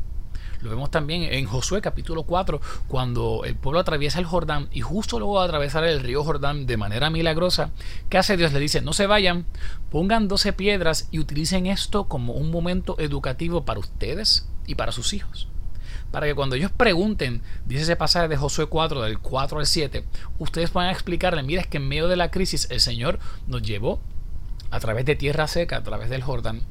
Lo 0.62 0.70
vemos 0.70 0.92
también 0.92 1.24
en 1.24 1.46
Josué 1.46 1.82
capítulo 1.82 2.24
4, 2.24 2.60
cuando 2.88 3.44
el 3.46 3.56
pueblo 3.56 3.80
atraviesa 3.80 4.20
el 4.20 4.26
Jordán 4.26 4.68
y 4.74 4.82
justo 4.82 5.18
luego 5.18 5.40
de 5.40 5.46
atravesar 5.46 5.86
el 5.86 6.02
río 6.02 6.24
Jordán 6.24 6.66
de 6.66 6.76
manera 6.76 7.10
milagrosa, 7.10 7.72
¿qué 8.10 8.18
hace 8.18 8.36
Dios? 8.36 8.52
Le 8.52 8.60
dice, 8.60 8.82
no 8.82 8.92
se 8.92 9.08
vayan, 9.08 9.46
pongan 9.90 10.28
12 10.28 10.52
piedras 10.52 11.08
y 11.12 11.20
utilicen 11.20 11.66
esto 11.66 12.10
como 12.10 12.34
un 12.34 12.52
momento 12.52 12.98
educativo 13.00 13.64
para 13.64 13.80
ustedes 13.80 14.50
y 14.68 14.76
para 14.76 14.92
sus 14.92 15.14
hijos 15.14 15.48
para 16.12 16.28
que 16.28 16.36
cuando 16.36 16.56
ellos 16.56 16.72
pregunten, 16.72 17.42
dice 17.66 17.84
ese 17.84 17.96
pasaje 17.96 18.28
de 18.28 18.38
Josué 18.38 18.68
4, 18.68 19.02
del 19.02 19.20
4 19.20 19.60
al 19.60 19.66
7, 19.66 20.04
ustedes 20.40 20.70
puedan 20.70 20.90
explicarle, 20.90 21.44
mira, 21.44 21.62
es 21.62 21.68
que 21.68 21.78
en 21.78 21.88
medio 21.88 22.08
de 22.08 22.16
la 22.16 22.32
crisis 22.32 22.68
el 22.72 22.80
Señor 22.80 23.20
nos 23.48 23.62
llevó 23.62 24.02
a 24.72 24.80
través 24.80 25.06
de 25.06 25.16
tierra 25.16 25.48
seca, 25.48 25.78
a 25.78 25.84
través 25.84 26.10
del 26.10 26.24
Jordán, 26.24 26.62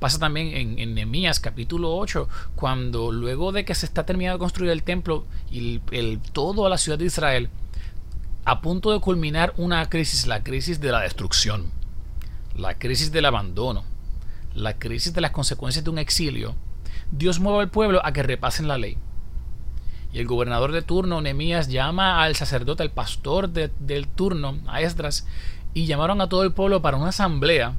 Pasa 0.00 0.18
también 0.18 0.78
en, 0.78 0.94
Nehemías 0.94 1.40
capítulo 1.40 1.94
8, 1.94 2.26
cuando 2.54 3.12
luego 3.12 3.52
de 3.52 3.66
que 3.66 3.74
se 3.74 3.84
está 3.84 4.06
terminado 4.06 4.38
de 4.38 4.40
construir 4.40 4.70
el 4.70 4.82
templo 4.82 5.26
y 5.50 5.82
el, 5.92 6.20
todo 6.32 6.64
a 6.64 6.70
la 6.70 6.78
ciudad 6.78 6.98
de 6.98 7.04
Israel, 7.04 7.50
a 8.46 8.62
punto 8.62 8.92
de 8.92 9.00
culminar 9.00 9.52
una 9.58 9.86
crisis, 9.90 10.26
la 10.26 10.42
crisis 10.42 10.80
de 10.80 10.90
la 10.90 11.00
destrucción, 11.00 11.70
la 12.56 12.78
crisis 12.78 13.12
del 13.12 13.26
abandono, 13.26 13.84
la 14.54 14.78
crisis 14.78 15.12
de 15.12 15.20
las 15.20 15.32
consecuencias 15.32 15.84
de 15.84 15.90
un 15.90 15.98
exilio, 15.98 16.54
Dios 17.12 17.40
mueve 17.40 17.62
al 17.62 17.70
pueblo 17.70 18.00
a 18.04 18.12
que 18.12 18.22
repasen 18.22 18.68
la 18.68 18.78
ley. 18.78 18.96
Y 20.12 20.18
el 20.18 20.26
gobernador 20.26 20.72
de 20.72 20.82
turno, 20.82 21.20
Nehemías, 21.20 21.68
llama 21.68 22.22
al 22.22 22.34
sacerdote, 22.34 22.82
al 22.82 22.90
pastor 22.90 23.48
del 23.50 24.08
turno, 24.08 24.58
a 24.66 24.80
Esdras, 24.80 25.26
y 25.72 25.86
llamaron 25.86 26.20
a 26.20 26.28
todo 26.28 26.42
el 26.42 26.52
pueblo 26.52 26.82
para 26.82 26.96
una 26.96 27.10
asamblea 27.10 27.76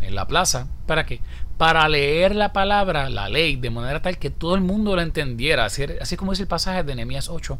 en 0.00 0.14
la 0.14 0.26
plaza. 0.26 0.68
¿Para 0.86 1.04
qué? 1.04 1.20
Para 1.58 1.88
leer 1.88 2.34
la 2.34 2.52
palabra, 2.52 3.10
la 3.10 3.28
ley, 3.28 3.56
de 3.56 3.70
manera 3.70 4.02
tal 4.02 4.18
que 4.18 4.30
todo 4.30 4.54
el 4.54 4.60
mundo 4.60 4.96
la 4.96 5.02
entendiera. 5.02 5.66
Así, 5.66 6.16
como 6.16 6.32
dice 6.32 6.42
el 6.44 6.48
pasaje 6.48 6.82
de 6.82 6.94
Nehemías 6.94 7.28
8, 7.28 7.58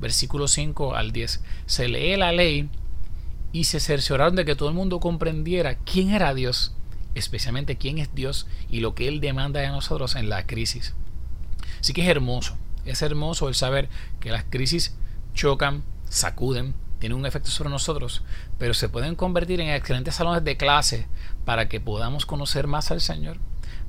versículo 0.00 0.48
5 0.48 0.94
al 0.94 1.12
10. 1.12 1.42
Se 1.66 1.88
lee 1.88 2.16
la 2.16 2.32
ley 2.32 2.68
y 3.52 3.64
se 3.64 3.80
cercioraron 3.80 4.36
de 4.36 4.44
que 4.44 4.56
todo 4.56 4.68
el 4.68 4.74
mundo 4.74 5.00
comprendiera 5.00 5.76
quién 5.76 6.10
era 6.10 6.34
Dios, 6.34 6.74
especialmente 7.14 7.76
quién 7.76 7.98
es 7.98 8.14
Dios 8.14 8.46
y 8.68 8.80
lo 8.80 8.94
que 8.94 9.08
Él 9.08 9.20
demanda 9.20 9.60
de 9.60 9.68
nosotros 9.68 10.16
en 10.16 10.28
la 10.28 10.46
crisis. 10.46 10.94
Así 11.80 11.92
que 11.92 12.02
es 12.02 12.08
hermoso, 12.08 12.56
es 12.84 13.02
hermoso 13.02 13.48
el 13.48 13.54
saber 13.54 13.88
que 14.20 14.30
las 14.30 14.44
crisis 14.44 14.94
chocan, 15.34 15.82
sacuden, 16.08 16.74
tienen 16.98 17.18
un 17.18 17.26
efecto 17.26 17.50
sobre 17.50 17.70
nosotros, 17.70 18.22
pero 18.58 18.72
se 18.72 18.88
pueden 18.88 19.14
convertir 19.14 19.60
en 19.60 19.68
excelentes 19.68 20.14
salones 20.14 20.44
de 20.44 20.56
clase 20.56 21.06
para 21.44 21.68
que 21.68 21.80
podamos 21.80 22.24
conocer 22.24 22.66
más 22.66 22.90
al 22.90 23.00
Señor. 23.00 23.38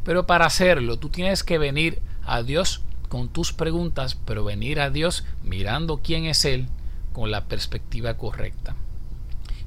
Pero 0.03 0.27
para 0.27 0.45
hacerlo, 0.45 0.99
tú 0.99 1.09
tienes 1.09 1.43
que 1.43 1.57
venir 1.57 2.01
a 2.25 2.43
Dios 2.43 2.81
con 3.07 3.29
tus 3.29 3.53
preguntas, 3.53 4.15
pero 4.25 4.43
venir 4.43 4.79
a 4.79 4.89
Dios 4.89 5.23
mirando 5.43 6.01
quién 6.03 6.25
es 6.25 6.43
Él 6.45 6.67
con 7.13 7.31
la 7.31 7.45
perspectiva 7.45 8.17
correcta. 8.17 8.75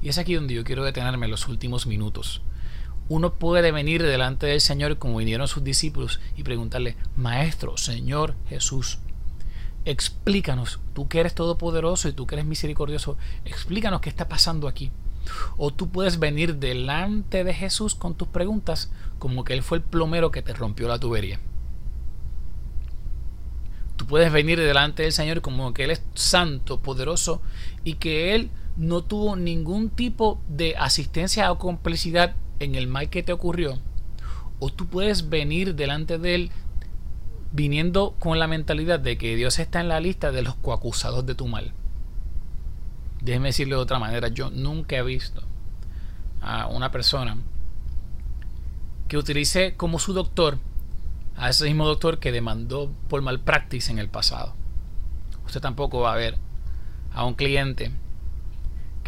Y 0.01 0.09
es 0.09 0.17
aquí 0.17 0.35
donde 0.35 0.53
yo 0.53 0.63
quiero 0.63 0.83
detenerme 0.83 1.25
en 1.25 1.31
los 1.31 1.47
últimos 1.47 1.87
minutos. 1.87 2.41
Uno 3.09 3.33
puede 3.33 3.71
venir 3.71 4.03
delante 4.03 4.45
del 4.45 4.61
Señor 4.61 4.99
como 4.99 5.17
vinieron 5.17 5.47
sus 5.47 5.63
discípulos 5.63 6.19
y 6.37 6.43
preguntarle, 6.43 6.95
Maestro, 7.15 7.75
Señor 7.75 8.35
Jesús, 8.47 8.99
explícanos, 9.83 10.79
tú 10.93 11.07
que 11.07 11.19
eres 11.19 11.33
todopoderoso 11.33 12.07
y 12.07 12.13
tú 12.13 12.27
que 12.27 12.35
eres 12.35 12.45
misericordioso, 12.45 13.17
explícanos 13.45 14.01
qué 14.01 14.09
está 14.09 14.27
pasando 14.29 14.67
aquí. 14.67 14.91
O 15.57 15.71
tú 15.71 15.89
puedes 15.89 16.19
venir 16.19 16.57
delante 16.57 17.43
de 17.43 17.53
Jesús 17.53 17.95
con 17.95 18.13
tus 18.13 18.27
preguntas 18.27 18.91
como 19.17 19.43
que 19.43 19.53
Él 19.53 19.63
fue 19.63 19.79
el 19.79 19.83
plomero 19.83 20.29
que 20.29 20.43
te 20.43 20.53
rompió 20.53 20.87
la 20.87 20.99
tubería. 20.99 21.39
Tú 23.95 24.05
puedes 24.05 24.31
venir 24.31 24.59
delante 24.59 25.03
del 25.03 25.11
Señor 25.13 25.41
como 25.41 25.73
que 25.73 25.83
Él 25.83 25.91
es 25.91 26.03
santo, 26.13 26.79
poderoso 26.79 27.41
y 27.83 27.95
que 27.95 28.35
Él 28.35 28.51
no 28.77 29.03
tuvo 29.03 29.35
ningún 29.35 29.89
tipo 29.89 30.39
de 30.47 30.75
asistencia 30.77 31.51
o 31.51 31.57
complicidad 31.57 32.35
en 32.59 32.75
el 32.75 32.87
mal 32.87 33.09
que 33.09 33.23
te 33.23 33.33
ocurrió. 33.33 33.79
O 34.59 34.69
tú 34.69 34.87
puedes 34.87 35.29
venir 35.29 35.75
delante 35.75 36.17
de 36.17 36.35
Él 36.35 36.51
viniendo 37.51 38.15
con 38.19 38.37
la 38.37 38.47
mentalidad 38.47 38.99
de 38.99 39.17
que 39.17 39.35
Dios 39.35 39.59
está 39.59 39.81
en 39.81 39.87
la 39.87 39.99
lista 39.99 40.31
de 40.31 40.41
los 40.41 40.55
coacusados 40.55 41.25
de 41.25 41.35
tu 41.35 41.47
mal. 41.47 41.71
Déjeme 43.21 43.49
decirlo 43.49 43.77
de 43.77 43.83
otra 43.83 43.99
manera, 43.99 44.27
yo 44.27 44.49
nunca 44.49 44.95
he 44.97 45.03
visto 45.03 45.41
a 46.41 46.67
una 46.67 46.91
persona 46.91 47.37
que 49.07 49.17
utilice 49.17 49.75
como 49.75 49.99
su 49.99 50.13
doctor 50.13 50.57
a 51.35 51.49
ese 51.49 51.65
mismo 51.65 51.85
doctor 51.85 52.19
que 52.19 52.31
demandó 52.31 52.91
por 53.07 53.21
malpractice 53.21 53.91
en 53.91 53.99
el 53.99 54.09
pasado. 54.09 54.53
Usted 55.45 55.61
tampoco 55.61 56.01
va 56.01 56.13
a 56.13 56.17
ver 56.17 56.37
a 57.13 57.25
un 57.25 57.33
cliente 57.33 57.91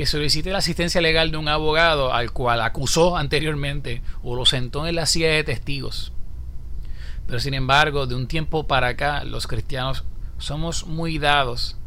que 0.01 0.08
solicite 0.08 0.50
la 0.50 0.58
asistencia 0.58 1.00
legal 1.00 1.29
de 1.29 1.38
un 1.38 1.48
abogado 1.48 2.12
al 2.12 2.31
cual 2.31 2.62
acusó 2.62 3.17
anteriormente 3.17 4.01
o 4.24 4.36
lo 4.36 4.48
sentó 4.48 4.88
en 4.88 4.96
la 4.96 5.05
silla 5.05 5.29
de 5.29 5.43
testigos 5.43 6.12
pero 7.27 7.39
sin 7.39 7.53
embargo, 7.53 8.08
de 8.08 8.15
un 8.15 8.25
tiempo 8.25 8.65
para 8.65 8.88
acá, 8.88 9.24
los 9.24 9.46
cristianos 9.46 10.03
somos 10.39 10.88
muy 10.88 11.20
dados 11.20 11.77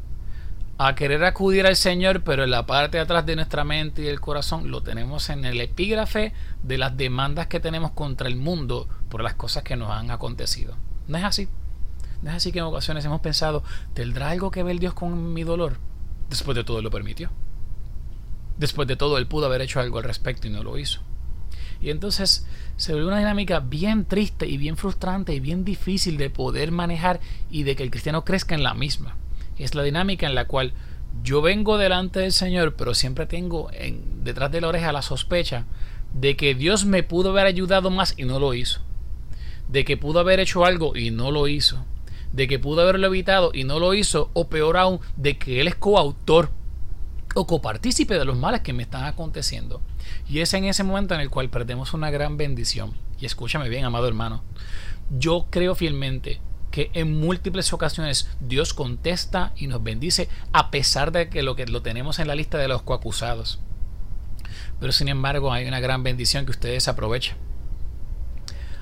a 0.78 0.94
querer 0.94 1.25
acudir 1.25 1.66
al 1.66 1.75
Señor, 1.75 2.23
pero 2.23 2.44
en 2.44 2.52
la 2.52 2.66
parte 2.66 2.99
de 2.99 3.02
atrás 3.02 3.26
de 3.26 3.35
nuestra 3.35 3.64
mente 3.64 4.02
y 4.02 4.06
el 4.06 4.21
corazón 4.21 4.71
lo 4.71 4.85
tenemos 4.85 5.28
en 5.30 5.44
el 5.44 5.61
epígrafe 5.61 6.33
de 6.62 6.78
las 6.78 6.97
demandas 6.97 7.49
que 7.49 7.59
tenemos 7.59 7.90
contra 7.90 8.28
el 8.28 8.37
mundo 8.37 8.88
por 9.09 9.25
las 9.25 9.35
cosas 9.35 9.64
que 9.64 9.75
nos 9.75 9.90
han 9.90 10.12
acontecido. 10.12 10.76
No 11.09 11.18
es 11.18 11.25
así. 11.25 11.49
No 12.23 12.30
es 12.30 12.37
así 12.37 12.52
que 12.52 12.61
en 12.61 12.66
ocasiones 12.66 13.04
hemos 13.04 13.21
pensado, 13.21 13.64
¿tendrá 13.92 14.30
algo 14.30 14.52
que 14.52 14.62
ver 14.62 14.78
Dios 14.78 14.94
con 14.94 15.35
mi 15.35 15.42
dolor? 15.42 15.78
Después 16.30 16.54
de 16.54 16.62
todo 16.62 16.80
lo 16.80 16.92
permitió. 16.92 17.30
Después 18.59 18.87
de 18.89 18.97
todo, 18.97 19.19
Él 19.19 19.27
pudo 19.27 19.47
haber 19.47 19.63
hecho 19.63 19.81
algo 19.81 19.99
al 19.99 20.05
respecto 20.05 20.47
y 20.47 20.51
no 20.51 20.63
lo 20.63 20.79
hizo. 20.79 21.01
Y 21.81 21.91
entonces 21.91 22.47
se 22.77 22.95
ve 22.95 23.05
una 23.05 23.19
dinámica 23.19 23.61
bien 23.61 24.05
triste 24.05 24.47
y 24.47 24.57
bien 24.57 24.77
frustrante 24.77 25.35
y 25.35 25.41
bien 25.41 25.65
difícil 25.65 26.17
de 26.17 26.31
poder 26.31 26.73
manejar 26.73 27.21
y 27.51 27.65
de 27.65 27.77
que 27.77 27.83
el 27.83 27.91
cristiano 27.91 28.25
crezca 28.25 28.55
en 28.55 28.63
la 28.63 28.75
misma. 28.75 29.17
Es 29.59 29.75
la 29.75 29.83
dinámica 29.83 30.27
en 30.27 30.35
la 30.35 30.47
cual 30.47 30.73
yo 31.23 31.43
vengo 31.43 31.79
delante 31.79 32.21
del 32.21 32.33
Señor, 32.33 32.75
pero 32.75 32.95
siempre 32.95 33.27
tengo 33.27 33.71
en, 33.73 34.25
detrás 34.25 34.51
de 34.51 34.61
la 34.61 34.69
oreja 34.69 34.93
la 34.93 35.03
sospecha 35.03 35.67
de 36.13 36.37
que 36.37 36.55
Dios 36.55 36.85
me 36.85 37.03
pudo 37.03 37.31
haber 37.31 37.47
ayudado 37.47 37.91
más 37.91 38.15
y 38.17 38.25
no 38.25 38.39
lo 38.39 38.55
hizo. 38.55 38.81
De 39.69 39.85
que 39.85 39.97
pudo 39.97 40.21
haber 40.21 40.41
hecho 40.41 40.65
algo 40.65 40.97
y 40.97 41.11
no 41.11 41.31
lo 41.31 41.49
hizo. 41.49 41.85
De 42.33 42.49
que 42.49 42.59
pudo 42.59 42.83
haberlo 42.83 43.07
evitado 43.09 43.51
y 43.53 43.65
no 43.65 43.79
lo 43.79 43.95
hizo. 43.95 44.31
O 44.33 44.49
peor 44.49 44.77
aún, 44.77 45.01
de 45.17 45.39
que 45.39 45.61
Él 45.61 45.69
es 45.69 45.75
coautor 45.75 46.51
o 47.35 47.47
copartícipe 47.47 48.14
de 48.14 48.25
los 48.25 48.37
males 48.37 48.62
que 48.62 48.73
me 48.73 48.85
están 48.85 49.05
aconteciendo. 49.05 49.83
Y 50.29 50.38
es 50.38 50.55
en 50.55 50.64
ese 50.64 50.85
momento 50.85 51.14
en 51.14 51.21
el 51.21 51.31
cual 51.31 51.50
perdemos 51.50 51.93
una 51.93 52.11
gran 52.11 52.37
bendición. 52.37 52.95
Y 53.21 53.26
escúchame 53.26 53.69
bien, 53.69 53.85
amado 53.85 54.09
hermano. 54.09 54.43
Yo 55.11 55.47
creo 55.50 55.75
fielmente 55.75 56.41
que 56.71 56.91
en 56.95 57.21
múltiples 57.21 57.73
ocasiones 57.73 58.29
Dios 58.41 58.75
contesta 58.75 59.53
y 59.57 59.67
nos 59.67 59.83
bendice 59.83 60.29
a 60.53 60.71
pesar 60.71 61.12
de 61.12 61.29
que 61.29 61.43
lo 61.43 61.55
que 61.57 61.67
lo 61.67 61.83
tenemos 61.83 62.19
en 62.19 62.29
la 62.29 62.35
lista 62.35 62.59
de 62.59 62.69
los 62.69 62.83
coacusados. 62.83 63.61
Pero 64.81 64.93
sin 64.93 65.09
embargo 65.09 65.53
hay 65.53 65.67
una 65.67 65.81
gran 65.81 66.03
bendición 66.03 66.45
que 66.45 66.53
ustedes 66.53 66.88
aprovechen. 66.88 67.37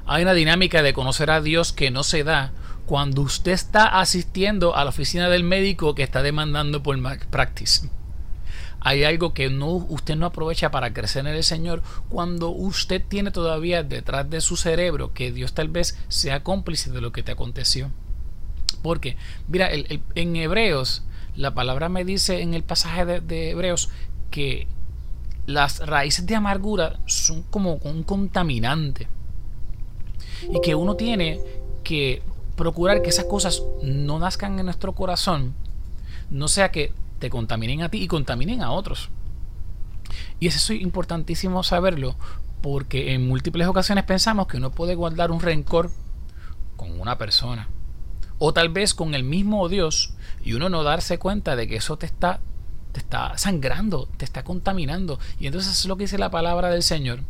Hay 0.07 0.23
una 0.23 0.33
dinámica 0.35 0.83
de 0.83 0.95
conocer 0.95 1.31
a 1.31 1.41
Dios 1.41 1.73
que 1.73 1.91
no 1.91 2.03
se 2.03 2.25
da 2.25 2.53
cuando 2.87 3.23
usted 3.23 3.53
está 3.53 4.01
asistiendo 4.01 4.75
a 4.75 4.85
la 4.85 4.91
oficina 4.91 5.29
del 5.29 5.45
médico 5.45 5.95
que 5.95 6.03
está 6.03 6.23
demandando 6.23 6.83
por 6.83 7.01
practice 7.31 7.89
hay 8.85 9.05
algo 9.05 9.33
que 9.33 9.49
usted 9.89 10.17
no 10.17 10.27
aprovecha 10.27 10.71
para 10.71 10.93
crecer 10.93 11.27
en 11.27 11.35
el 11.35 11.45
Señor 11.45 11.83
cuando 12.09 12.51
usted 12.51 13.03
tiene 13.07 13.31
todavía 13.31 13.85
detrás 13.85 14.29
de 14.29 14.41
su 14.41 14.57
cerebro 14.57 15.13
que 15.13 15.31
Dios 15.31 15.53
tal 15.53 15.69
vez 15.69 15.97
sea 16.09 16.43
cómplice 16.43 16.91
de 16.91 17.01
lo 17.01 17.13
que 17.13 17.23
te 17.23 17.33
aconteció. 17.33 17.91
Porque, 18.83 19.17
mira, 19.47 19.69
en 19.73 20.37
Hebreos, 20.37 21.05
la 21.37 21.55
palabra 21.55 21.89
me 21.89 22.05
dice 22.05 22.43
en 22.43 22.55
el 22.55 22.65
pasaje 22.65 23.21
de 23.21 23.51
Hebreos 23.51 23.89
que 24.31 24.67
las 25.47 25.87
raíces 25.87 26.27
de 26.27 26.35
amargura 26.35 26.99
son 27.07 27.43
como 27.43 27.75
un 27.75 28.03
contaminante. 28.03 29.07
Y 30.51 30.61
que 30.61 30.75
uno 30.75 30.97
tiene 30.97 31.41
que 31.85 32.23
procurar 32.57 33.03
que 33.03 33.11
esas 33.11 33.27
cosas 33.27 33.63
no 33.83 34.19
nazcan 34.19 34.59
en 34.59 34.65
nuestro 34.65 34.93
corazón. 34.93 35.55
No 36.31 36.49
sea 36.49 36.71
que 36.73 36.93
te 37.23 37.31
contaminen 37.31 37.83
a 37.83 37.89
ti 37.89 38.03
y 38.03 38.09
contaminen 38.09 38.63
a 38.63 38.73
otros. 38.73 39.09
Y 40.41 40.49
eso 40.49 40.73
es 40.73 40.83
importantísimo 40.83 41.63
saberlo 41.63 42.17
porque 42.61 43.15
en 43.15 43.29
múltiples 43.29 43.69
ocasiones 43.69 44.03
pensamos 44.03 44.49
que 44.49 44.57
uno 44.57 44.73
puede 44.73 44.97
guardar 44.97 45.31
un 45.31 45.39
rencor 45.39 45.93
con 46.77 47.01
una 47.01 47.19
persona 47.19 47.69
o 48.41 48.53
tal 48.53 48.71
vez 48.71 48.93
con 48.93 49.15
el 49.15 49.23
mismo 49.23 49.69
Dios 49.69 50.15
y 50.43 50.55
uno 50.55 50.69
no 50.69 50.83
darse 50.83 51.21
cuenta 51.21 51.55
de 51.55 51.69
que 51.69 51.77
eso 51.77 51.97
te 51.97 52.07
está 52.07 52.41
te 52.91 52.99
está 52.99 53.39
sangrando, 53.39 54.09
te 54.17 54.25
está 54.25 54.43
contaminando. 54.43 55.19
Y 55.39 55.47
entonces 55.47 55.79
es 55.79 55.87
lo 55.87 55.97
que 55.97 56.05
dice 56.05 56.19
la 56.19 56.31
palabra 56.31 56.71
del 56.71 56.83
Señor 56.83 57.21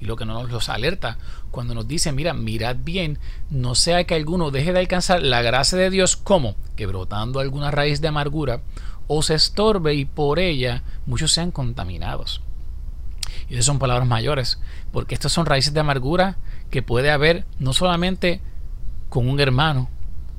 y 0.00 0.06
lo 0.06 0.16
que 0.16 0.24
nos 0.24 0.50
los 0.50 0.68
alerta 0.68 1.18
cuando 1.50 1.74
nos 1.74 1.86
dice, 1.86 2.12
mira, 2.12 2.32
mirad 2.32 2.76
bien, 2.82 3.18
no 3.50 3.74
sea 3.74 4.04
que 4.04 4.14
alguno 4.14 4.50
deje 4.50 4.72
de 4.72 4.80
alcanzar 4.80 5.22
la 5.22 5.42
gracia 5.42 5.78
de 5.78 5.90
Dios 5.90 6.16
como 6.16 6.56
que 6.76 6.86
brotando 6.86 7.40
alguna 7.40 7.70
raíz 7.70 8.00
de 8.00 8.08
amargura 8.08 8.62
o 9.06 9.22
se 9.22 9.34
estorbe 9.34 9.94
y 9.94 10.04
por 10.04 10.38
ella 10.38 10.82
muchos 11.06 11.32
sean 11.32 11.50
contaminados. 11.50 12.40
Y 13.48 13.54
esas 13.54 13.66
son 13.66 13.78
palabras 13.78 14.08
mayores, 14.08 14.60
porque 14.92 15.14
estas 15.14 15.32
son 15.32 15.46
raíces 15.46 15.74
de 15.74 15.80
amargura 15.80 16.38
que 16.70 16.82
puede 16.82 17.10
haber 17.10 17.44
no 17.58 17.72
solamente 17.72 18.40
con 19.08 19.28
un 19.28 19.40
hermano, 19.40 19.90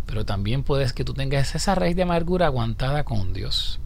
pero 0.06 0.26
también 0.26 0.64
puedes 0.64 0.94
que 0.94 1.04
tú 1.04 1.14
tengas 1.14 1.54
esa 1.54 1.76
raíz 1.76 1.96
de 1.96 2.04
amargura 2.04 2.48
aguantada 2.48 3.04
con 3.04 3.34
Dios. 3.34 3.80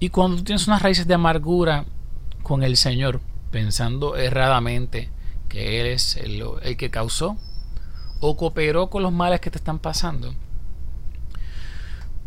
Y 0.00 0.10
cuando 0.10 0.36
tú 0.36 0.44
tienes 0.44 0.68
unas 0.68 0.80
raíces 0.80 1.08
de 1.08 1.14
amargura 1.14 1.84
con 2.44 2.62
el 2.62 2.76
Señor, 2.76 3.20
pensando 3.50 4.16
erradamente 4.16 5.10
que 5.48 5.80
Él 5.80 5.86
es 5.86 6.16
el, 6.16 6.44
el 6.62 6.76
que 6.76 6.90
causó 6.90 7.36
o 8.20 8.36
cooperó 8.36 8.88
con 8.90 9.02
los 9.02 9.12
males 9.12 9.40
que 9.40 9.50
te 9.50 9.58
están 9.58 9.78
pasando, 9.78 10.34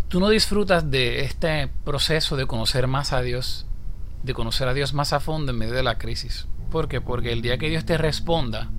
tú 0.08 0.20
no 0.20 0.30
disfrutas 0.30 0.90
de 0.90 1.22
este 1.22 1.70
proceso 1.84 2.36
de 2.36 2.48
conocer 2.48 2.88
más 2.88 3.14
a 3.14 3.22
Dios, 3.22 3.66
de 4.24 4.34
conocer 4.34 4.68
a 4.68 4.74
Dios 4.74 4.94
más 4.94 5.14
a 5.14 5.20
fondo 5.20 5.52
en 5.52 5.58
medio 5.58 5.74
de 5.74 5.84
la 5.84 5.98
crisis. 5.98 6.48
¿Por 6.70 6.88
qué? 6.88 7.02
Porque 7.02 7.32
el 7.32 7.42
día 7.42 7.58
que 7.58 7.70
Dios 7.70 7.86
te 7.86 7.98
responda, 7.98 8.70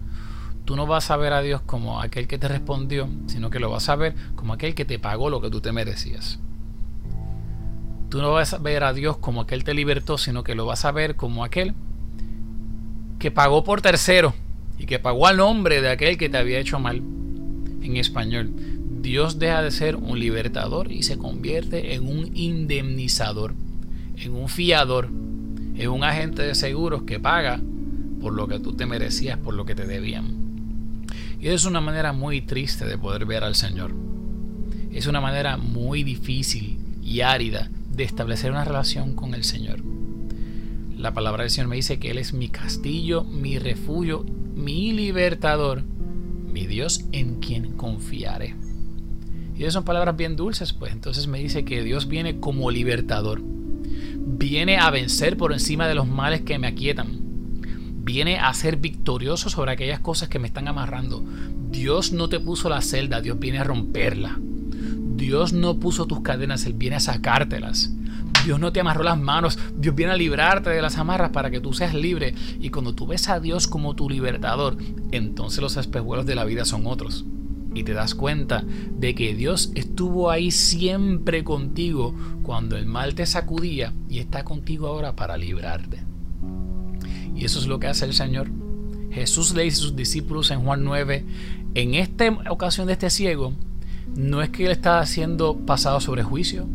tú 0.64 0.76
no 0.76 0.86
vas 0.86 1.10
a 1.10 1.16
ver 1.16 1.32
a 1.32 1.42
Dios 1.42 1.60
como 1.62 2.00
aquel 2.00 2.26
que 2.26 2.38
te 2.38 2.48
respondió, 2.48 3.08
sino 3.26 3.50
que 3.50 3.60
lo 3.60 3.70
vas 3.70 3.88
a 3.88 3.96
ver 3.96 4.14
como 4.34 4.54
aquel 4.54 4.74
que 4.74 4.84
te 4.84 4.98
pagó 4.98 5.30
lo 5.30 5.40
que 5.40 5.50
tú 5.50 5.60
te 5.60 5.72
merecías. 5.72 6.38
Tú 8.08 8.20
no 8.20 8.32
vas 8.32 8.52
a 8.54 8.58
ver 8.58 8.84
a 8.84 8.92
Dios 8.92 9.16
como 9.16 9.42
aquel 9.42 9.60
que 9.60 9.66
te 9.66 9.74
libertó, 9.74 10.18
sino 10.18 10.44
que 10.44 10.54
lo 10.54 10.66
vas 10.66 10.84
a 10.84 10.92
ver 10.92 11.16
como 11.16 11.44
aquel 11.44 11.74
que 13.22 13.30
pagó 13.30 13.62
por 13.62 13.80
tercero 13.80 14.34
y 14.80 14.86
que 14.86 14.98
pagó 14.98 15.28
al 15.28 15.36
nombre 15.36 15.80
de 15.80 15.90
aquel 15.90 16.18
que 16.18 16.28
te 16.28 16.38
había 16.38 16.58
hecho 16.58 16.80
mal. 16.80 16.96
En 17.80 17.96
español, 17.96 18.52
Dios 19.00 19.38
deja 19.38 19.62
de 19.62 19.70
ser 19.70 19.94
un 19.94 20.18
libertador 20.18 20.90
y 20.90 21.04
se 21.04 21.18
convierte 21.18 21.94
en 21.94 22.08
un 22.08 22.36
indemnizador, 22.36 23.54
en 24.16 24.34
un 24.34 24.48
fiador, 24.48 25.06
en 25.06 25.88
un 25.88 26.02
agente 26.02 26.42
de 26.42 26.56
seguros 26.56 27.04
que 27.04 27.20
paga 27.20 27.60
por 28.20 28.32
lo 28.32 28.48
que 28.48 28.58
tú 28.58 28.72
te 28.72 28.86
merecías, 28.86 29.38
por 29.38 29.54
lo 29.54 29.64
que 29.64 29.76
te 29.76 29.86
debían. 29.86 31.06
Y 31.38 31.46
es 31.46 31.64
una 31.64 31.80
manera 31.80 32.12
muy 32.12 32.40
triste 32.40 32.86
de 32.86 32.98
poder 32.98 33.24
ver 33.24 33.44
al 33.44 33.54
Señor. 33.54 33.94
Es 34.90 35.06
una 35.06 35.20
manera 35.20 35.56
muy 35.58 36.02
difícil 36.02 36.76
y 37.00 37.20
árida 37.20 37.70
de 37.88 38.02
establecer 38.02 38.50
una 38.50 38.64
relación 38.64 39.14
con 39.14 39.32
el 39.34 39.44
Señor. 39.44 39.91
La 41.02 41.12
palabra 41.12 41.42
del 41.42 41.50
Señor 41.50 41.66
me 41.66 41.74
dice 41.74 41.98
que 41.98 42.12
Él 42.12 42.18
es 42.18 42.32
mi 42.32 42.48
castillo, 42.48 43.24
mi 43.24 43.58
refugio 43.58 44.24
mi 44.54 44.92
libertador, 44.92 45.82
mi 45.82 46.68
Dios 46.68 47.06
en 47.10 47.40
quien 47.40 47.72
confiaré. 47.72 48.54
Y 49.56 49.62
esas 49.62 49.74
son 49.74 49.84
palabras 49.84 50.16
bien 50.16 50.36
dulces, 50.36 50.72
pues 50.72 50.92
entonces 50.92 51.26
me 51.26 51.40
dice 51.40 51.64
que 51.64 51.82
Dios 51.82 52.06
viene 52.06 52.38
como 52.38 52.70
libertador. 52.70 53.40
Viene 53.42 54.78
a 54.78 54.90
vencer 54.90 55.36
por 55.36 55.52
encima 55.52 55.88
de 55.88 55.96
los 55.96 56.06
males 56.06 56.42
que 56.42 56.60
me 56.60 56.68
aquietan. 56.68 57.18
Viene 58.04 58.38
a 58.38 58.54
ser 58.54 58.76
victorioso 58.76 59.50
sobre 59.50 59.72
aquellas 59.72 59.98
cosas 59.98 60.28
que 60.28 60.38
me 60.38 60.46
están 60.46 60.68
amarrando. 60.68 61.24
Dios 61.72 62.12
no 62.12 62.28
te 62.28 62.38
puso 62.38 62.68
la 62.68 62.80
celda, 62.80 63.20
Dios 63.20 63.40
viene 63.40 63.58
a 63.58 63.64
romperla. 63.64 64.38
Dios 65.16 65.52
no 65.52 65.80
puso 65.80 66.06
tus 66.06 66.20
cadenas, 66.20 66.64
Él 66.64 66.74
viene 66.74 66.94
a 66.94 67.00
sacártelas. 67.00 67.92
Dios 68.44 68.58
no 68.58 68.72
te 68.72 68.80
amarró 68.80 69.04
las 69.04 69.18
manos, 69.18 69.58
Dios 69.76 69.94
viene 69.94 70.12
a 70.12 70.16
librarte 70.16 70.70
de 70.70 70.82
las 70.82 70.98
amarras 70.98 71.30
para 71.30 71.50
que 71.50 71.60
tú 71.60 71.72
seas 71.72 71.94
libre. 71.94 72.34
Y 72.60 72.70
cuando 72.70 72.94
tú 72.94 73.06
ves 73.06 73.28
a 73.28 73.38
Dios 73.38 73.68
como 73.68 73.94
tu 73.94 74.10
libertador, 74.10 74.76
entonces 75.12 75.60
los 75.60 75.76
espejuelos 75.76 76.26
de 76.26 76.34
la 76.34 76.44
vida 76.44 76.64
son 76.64 76.86
otros. 76.86 77.24
Y 77.74 77.84
te 77.84 77.94
das 77.94 78.14
cuenta 78.14 78.64
de 78.90 79.14
que 79.14 79.34
Dios 79.34 79.70
estuvo 79.74 80.30
ahí 80.30 80.50
siempre 80.50 81.44
contigo 81.44 82.14
cuando 82.42 82.76
el 82.76 82.86
mal 82.86 83.14
te 83.14 83.26
sacudía 83.26 83.92
y 84.08 84.18
está 84.18 84.44
contigo 84.44 84.88
ahora 84.88 85.14
para 85.14 85.36
librarte. 85.36 86.02
Y 87.34 87.44
eso 87.44 87.60
es 87.60 87.66
lo 87.66 87.78
que 87.78 87.86
hace 87.86 88.04
el 88.04 88.12
Señor. 88.12 88.50
Jesús 89.10 89.54
le 89.54 89.64
dice 89.64 89.78
a 89.78 89.80
sus 89.80 89.96
discípulos 89.96 90.50
en 90.50 90.62
Juan 90.62 90.84
9, 90.84 91.24
en 91.74 91.94
esta 91.94 92.28
ocasión 92.50 92.86
de 92.86 92.94
este 92.94 93.10
ciego, 93.10 93.54
no 94.16 94.42
es 94.42 94.50
que 94.50 94.66
él 94.66 94.72
está 94.72 95.04
siendo 95.06 95.56
pasado 95.58 96.00
sobre 96.00 96.22
juicio, 96.22 96.66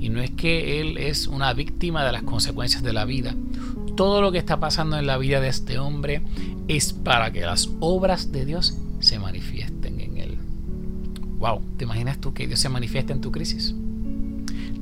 y 0.00 0.08
no 0.08 0.20
es 0.22 0.30
que 0.30 0.80
él 0.80 0.96
es 0.96 1.26
una 1.26 1.52
víctima 1.52 2.04
de 2.04 2.12
las 2.12 2.22
consecuencias 2.22 2.82
de 2.82 2.94
la 2.94 3.04
vida. 3.04 3.34
Todo 3.96 4.22
lo 4.22 4.32
que 4.32 4.38
está 4.38 4.58
pasando 4.58 4.98
en 4.98 5.06
la 5.06 5.18
vida 5.18 5.40
de 5.40 5.48
este 5.48 5.78
hombre 5.78 6.22
es 6.68 6.94
para 6.94 7.32
que 7.32 7.42
las 7.42 7.70
obras 7.80 8.32
de 8.32 8.46
Dios 8.46 8.78
se 9.00 9.18
manifiesten 9.18 10.00
en 10.00 10.16
él. 10.16 10.38
Wow, 11.38 11.60
¿te 11.76 11.84
imaginas 11.84 12.18
tú 12.18 12.32
que 12.32 12.46
Dios 12.46 12.60
se 12.60 12.70
manifiesta 12.70 13.12
en 13.12 13.20
tu 13.20 13.30
crisis? 13.30 13.74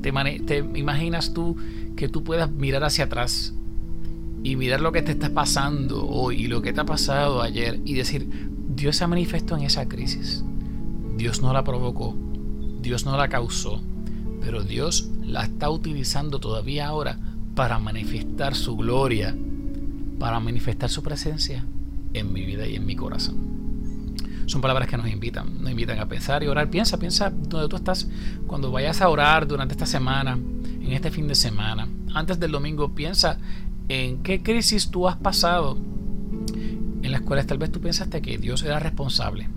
¿Te, 0.03 0.13
¿Te, 0.13 0.59
imaginas 0.77 1.35
tú 1.35 1.57
que 1.97 2.09
tú 2.09 2.23
puedas 2.23 2.49
mirar 2.50 2.85
hacia 2.85 3.07
atrás 3.07 3.54
y 4.45 4.54
mirar 4.54 4.81
lo 4.81 4.93
que 4.93 5.02
te 5.02 5.13
está 5.13 5.31
pasando 5.31 6.07
hoy 6.07 6.45
y 6.45 6.47
lo 6.47 6.63
que 6.63 6.73
te 6.73 6.81
ha 6.81 6.87
pasado 6.87 7.43
ayer 7.43 7.81
y 7.85 7.95
decir, 7.95 8.28
Dios 8.69 8.97
se 8.97 9.07
manifestó 9.09 9.57
en 9.57 9.65
esa 9.65 9.89
crisis? 9.89 10.45
Dios 11.17 11.43
no 11.43 11.52
la 11.52 11.65
provocó, 11.65 12.15
Dios 12.81 13.04
no 13.04 13.17
la 13.17 13.28
causó, 13.28 13.83
pero 14.41 14.63
Dios 14.63 15.11
la 15.23 15.45
está 15.45 15.71
utilizando 15.71 16.41
todavía 16.41 16.87
ahora 16.87 17.19
para 17.55 17.79
manifestar 17.79 18.55
su 18.55 18.77
gloria, 18.77 19.35
para 20.19 20.41
manifestar 20.41 20.91
su 20.91 21.03
presencia 21.03 21.65
en 22.15 22.33
mi 22.33 22.45
vida 22.45 22.67
y 22.67 22.77
en 22.77 22.87
mi 22.87 22.97
corazón. 22.97 23.49
Son 24.47 24.63
palabras 24.63 24.89
que 24.89 24.97
nos 24.97 25.09
invitan, 25.09 25.61
nos 25.61 25.71
invitan 25.71 25.99
a 25.99 26.07
pensar 26.07 26.43
y 26.43 26.47
orar. 26.47 26.71
Piensa, 26.71 26.99
piensa 26.99 27.31
donde 27.31 27.69
tú 27.69 27.77
estás 27.77 28.09
cuando 28.47 28.71
vayas 28.71 29.03
a 29.03 29.09
orar 29.09 29.47
durante 29.47 29.75
esta 29.75 29.85
semana, 29.85 30.33
en 30.35 30.93
este 30.93 31.11
fin 31.11 31.29
de 31.29 31.35
semana. 31.35 31.87
Antes 32.15 32.41
del 32.41 32.53
domingo, 32.53 32.95
piensa 32.95 33.39
en 33.89 34.23
qué 34.23 34.43
crisis 34.43 34.91
tú 34.91 35.07
has 35.07 35.17
pasado 35.17 35.77
en 37.03 37.13
las 37.13 37.21
cuales 37.23 37.47
tal 37.47 37.59
vez 37.59 37.71
tú 37.71 37.81
pensaste 37.81 38.23
que 38.23 38.39
Dios 38.39 38.63
era 38.63 38.79
responsable. 38.79 39.49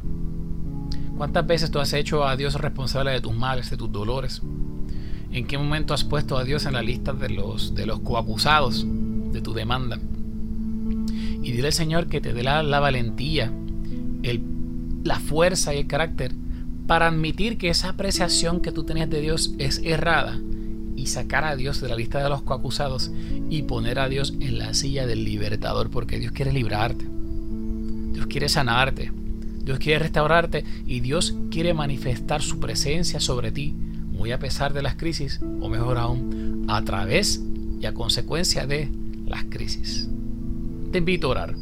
¿Cuántas 1.17 1.45
veces 1.45 1.71
tú 1.71 1.79
has 1.79 1.93
hecho 1.93 2.25
a 2.27 2.35
Dios 2.35 2.55
responsable 2.55 3.11
de 3.11 3.21
tus 3.21 3.35
males, 3.35 3.69
de 3.69 3.77
tus 3.77 3.91
dolores? 3.91 4.41
¿En 5.31 5.47
qué 5.47 5.57
momento 5.57 5.93
has 5.93 6.03
puesto 6.03 6.37
a 6.37 6.43
Dios 6.43 6.65
en 6.65 6.73
la 6.73 6.81
lista 6.81 7.13
de 7.13 7.29
los, 7.29 7.73
de 7.73 7.85
los 7.85 8.01
coacusados 8.01 8.85
de 9.31 9.41
tu 9.41 9.53
demanda? 9.53 9.97
Y 11.41 11.51
dile 11.51 11.67
al 11.67 11.73
Señor 11.73 12.07
que 12.07 12.19
te 12.19 12.33
dé 12.33 12.43
la, 12.43 12.61
valentía, 12.81 13.51
el, 14.23 14.43
la 15.05 15.19
fuerza 15.19 15.73
y 15.73 15.77
el 15.77 15.87
carácter 15.87 16.33
para 16.85 17.07
admitir 17.07 17.57
que 17.57 17.69
esa 17.69 17.89
apreciación 17.89 18.59
que 18.59 18.73
tú 18.73 18.83
tenías 18.83 19.09
de 19.09 19.21
Dios 19.21 19.53
es 19.57 19.79
errada 19.85 20.37
y 20.97 21.07
sacar 21.07 21.45
a 21.45 21.55
Dios 21.55 21.79
de 21.79 21.87
la 21.87 21.95
lista 21.95 22.21
de 22.21 22.27
los 22.27 22.41
coacusados 22.41 23.09
y 23.49 23.61
poner 23.61 23.99
a 23.99 24.09
Dios 24.09 24.33
en 24.41 24.57
la 24.57 24.73
silla 24.73 25.07
del 25.07 25.23
libertador, 25.23 25.89
porque 25.89 26.19
Dios 26.19 26.33
quiere 26.33 26.51
librarte, 26.51 27.07
Dios 28.11 28.27
quiere 28.27 28.49
sanarte, 28.49 29.13
Dios 29.63 29.79
quiere 29.79 29.99
restaurarte 29.99 30.65
y 30.85 30.99
Dios 30.99 31.35
quiere 31.49 31.73
manifestar 31.73 32.41
su 32.41 32.59
presencia 32.59 33.21
sobre 33.21 33.53
ti 33.53 33.73
muy 34.21 34.31
a 34.31 34.37
pesar 34.37 34.71
de 34.71 34.83
las 34.83 34.93
crisis, 34.97 35.39
o 35.61 35.67
mejor 35.67 35.97
aún, 35.97 36.67
a 36.69 36.83
través 36.83 37.41
y 37.79 37.87
a 37.87 37.93
consecuencia 37.95 38.67
de 38.67 38.87
las 39.25 39.45
crisis. 39.45 40.07
Te 40.91 40.99
invito 40.99 41.25
a 41.25 41.31
orar. 41.31 41.55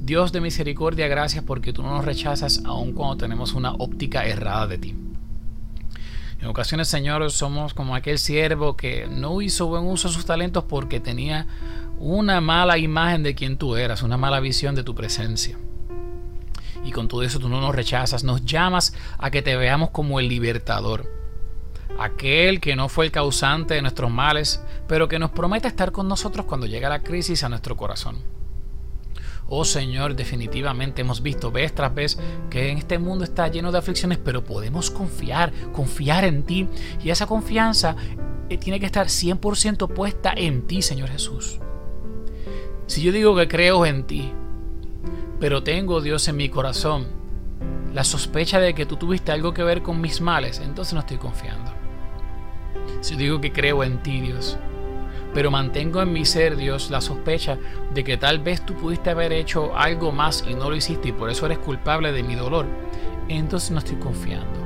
Dios 0.00 0.32
de 0.32 0.40
misericordia, 0.40 1.06
gracias 1.06 1.44
porque 1.44 1.72
tú 1.72 1.84
no 1.84 1.90
nos 1.90 2.04
rechazas 2.04 2.60
aun 2.64 2.92
cuando 2.92 3.18
tenemos 3.18 3.52
una 3.52 3.72
óptica 3.74 4.26
errada 4.26 4.66
de 4.66 4.78
ti. 4.78 4.96
En 6.40 6.48
ocasiones, 6.48 6.88
Señor, 6.88 7.30
somos 7.30 7.72
como 7.72 7.94
aquel 7.94 8.18
siervo 8.18 8.76
que 8.76 9.06
no 9.06 9.40
hizo 9.40 9.68
buen 9.68 9.84
uso 9.84 10.08
de 10.08 10.14
sus 10.14 10.26
talentos 10.26 10.64
porque 10.64 10.98
tenía 10.98 11.46
una 12.00 12.40
mala 12.40 12.78
imagen 12.78 13.22
de 13.22 13.36
quien 13.36 13.58
tú 13.58 13.76
eras, 13.76 14.02
una 14.02 14.16
mala 14.16 14.40
visión 14.40 14.74
de 14.74 14.82
tu 14.82 14.96
presencia. 14.96 15.56
Y 16.84 16.90
con 16.90 17.06
todo 17.06 17.22
eso 17.22 17.38
tú 17.38 17.48
no 17.48 17.60
nos 17.60 17.76
rechazas, 17.76 18.24
nos 18.24 18.44
llamas 18.44 18.92
a 19.18 19.30
que 19.30 19.42
te 19.42 19.54
veamos 19.54 19.90
como 19.90 20.18
el 20.18 20.28
libertador 20.28 21.15
aquel 21.98 22.60
que 22.60 22.76
no 22.76 22.88
fue 22.88 23.06
el 23.06 23.12
causante 23.12 23.74
de 23.74 23.82
nuestros 23.82 24.10
males, 24.10 24.62
pero 24.86 25.08
que 25.08 25.18
nos 25.18 25.30
promete 25.30 25.68
estar 25.68 25.92
con 25.92 26.08
nosotros 26.08 26.46
cuando 26.46 26.66
llega 26.66 26.88
la 26.88 27.02
crisis 27.02 27.42
a 27.44 27.48
nuestro 27.48 27.76
corazón. 27.76 28.16
Oh 29.48 29.64
Señor, 29.64 30.16
definitivamente 30.16 31.02
hemos 31.02 31.22
visto 31.22 31.52
vez 31.52 31.72
tras 31.72 31.94
vez 31.94 32.18
que 32.50 32.70
en 32.70 32.78
este 32.78 32.98
mundo 32.98 33.24
está 33.24 33.46
lleno 33.46 33.70
de 33.70 33.78
aflicciones, 33.78 34.18
pero 34.18 34.44
podemos 34.44 34.90
confiar, 34.90 35.52
confiar 35.72 36.24
en 36.24 36.42
ti. 36.42 36.68
Y 37.02 37.10
esa 37.10 37.26
confianza 37.26 37.94
eh, 38.48 38.58
tiene 38.58 38.80
que 38.80 38.86
estar 38.86 39.06
100% 39.06 39.88
puesta 39.88 40.32
en 40.36 40.66
ti, 40.66 40.82
Señor 40.82 41.10
Jesús. 41.10 41.60
Si 42.88 43.02
yo 43.02 43.12
digo 43.12 43.36
que 43.36 43.46
creo 43.46 43.86
en 43.86 44.04
ti, 44.04 44.32
pero 45.38 45.62
tengo 45.62 46.00
Dios 46.00 46.26
en 46.26 46.36
mi 46.36 46.48
corazón, 46.48 47.06
la 47.94 48.02
sospecha 48.02 48.58
de 48.58 48.74
que 48.74 48.84
tú 48.84 48.96
tuviste 48.96 49.30
algo 49.30 49.54
que 49.54 49.62
ver 49.62 49.82
con 49.82 50.00
mis 50.00 50.20
males, 50.20 50.60
entonces 50.60 50.94
no 50.94 51.00
estoy 51.00 51.18
confiando. 51.18 51.75
Si 53.00 53.16
digo 53.16 53.40
que 53.40 53.52
creo 53.52 53.84
en 53.84 54.02
ti, 54.02 54.20
Dios, 54.20 54.58
pero 55.36 55.50
mantengo 55.50 56.00
en 56.00 56.12
mi 56.12 56.24
ser, 56.24 56.56
Dios, 56.56 56.90
la 56.90 57.02
sospecha 57.02 57.58
de 57.92 58.04
que 58.04 58.16
tal 58.16 58.38
vez 58.38 58.64
tú 58.64 58.74
pudiste 58.74 59.10
haber 59.10 59.32
hecho 59.32 59.76
algo 59.76 60.10
más 60.10 60.42
y 60.48 60.54
no 60.54 60.70
lo 60.70 60.76
hiciste 60.76 61.08
y 61.08 61.12
por 61.12 61.28
eso 61.28 61.44
eres 61.44 61.58
culpable 61.58 62.10
de 62.12 62.22
mi 62.22 62.34
dolor, 62.34 62.64
entonces 63.28 63.70
no 63.70 63.80
estoy 63.80 63.96
confiando. 63.96 64.58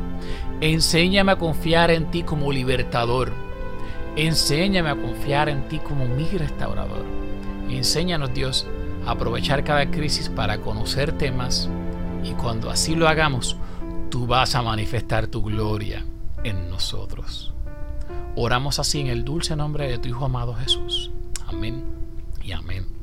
Enséñame 0.61 1.33
a 1.33 1.37
confiar 1.37 1.91
en 1.91 2.11
ti 2.11 2.23
como 2.23 2.53
libertador. 2.53 3.33
Enséñame 4.15 4.91
a 4.91 4.95
confiar 4.95 5.49
en 5.49 5.67
ti 5.69 5.79
como 5.79 6.07
mi 6.07 6.29
restaurador. 6.29 7.05
Enséñanos, 7.69 8.33
Dios, 8.35 8.67
a 9.07 9.13
aprovechar 9.13 9.65
cada 9.65 9.91
crisis 9.91 10.29
para 10.29 10.59
conocerte 10.59 11.33
más. 11.33 11.69
Y 12.23 12.33
cuando 12.33 12.71
así 12.71 12.95
lo 12.95 13.09
hagamos, 13.09 13.57
tú 14.11 14.27
vas 14.27 14.55
a 14.55 14.63
manifestar 14.63 15.27
tu 15.27 15.43
gloria 15.43 16.05
en 16.45 16.69
nosotros. 16.71 17.55
Oramos 18.37 18.79
así 18.79 19.01
en 19.01 19.09
el 19.09 19.25
dulce 19.25 19.57
nombre 19.57 19.89
de 19.89 19.99
tu 19.99 20.09
Hijo 20.09 20.25
amado 20.25 20.55
Jesús. 20.55 21.11
Amén 21.47 21.85
y 22.43 22.53
amén. 22.53 23.00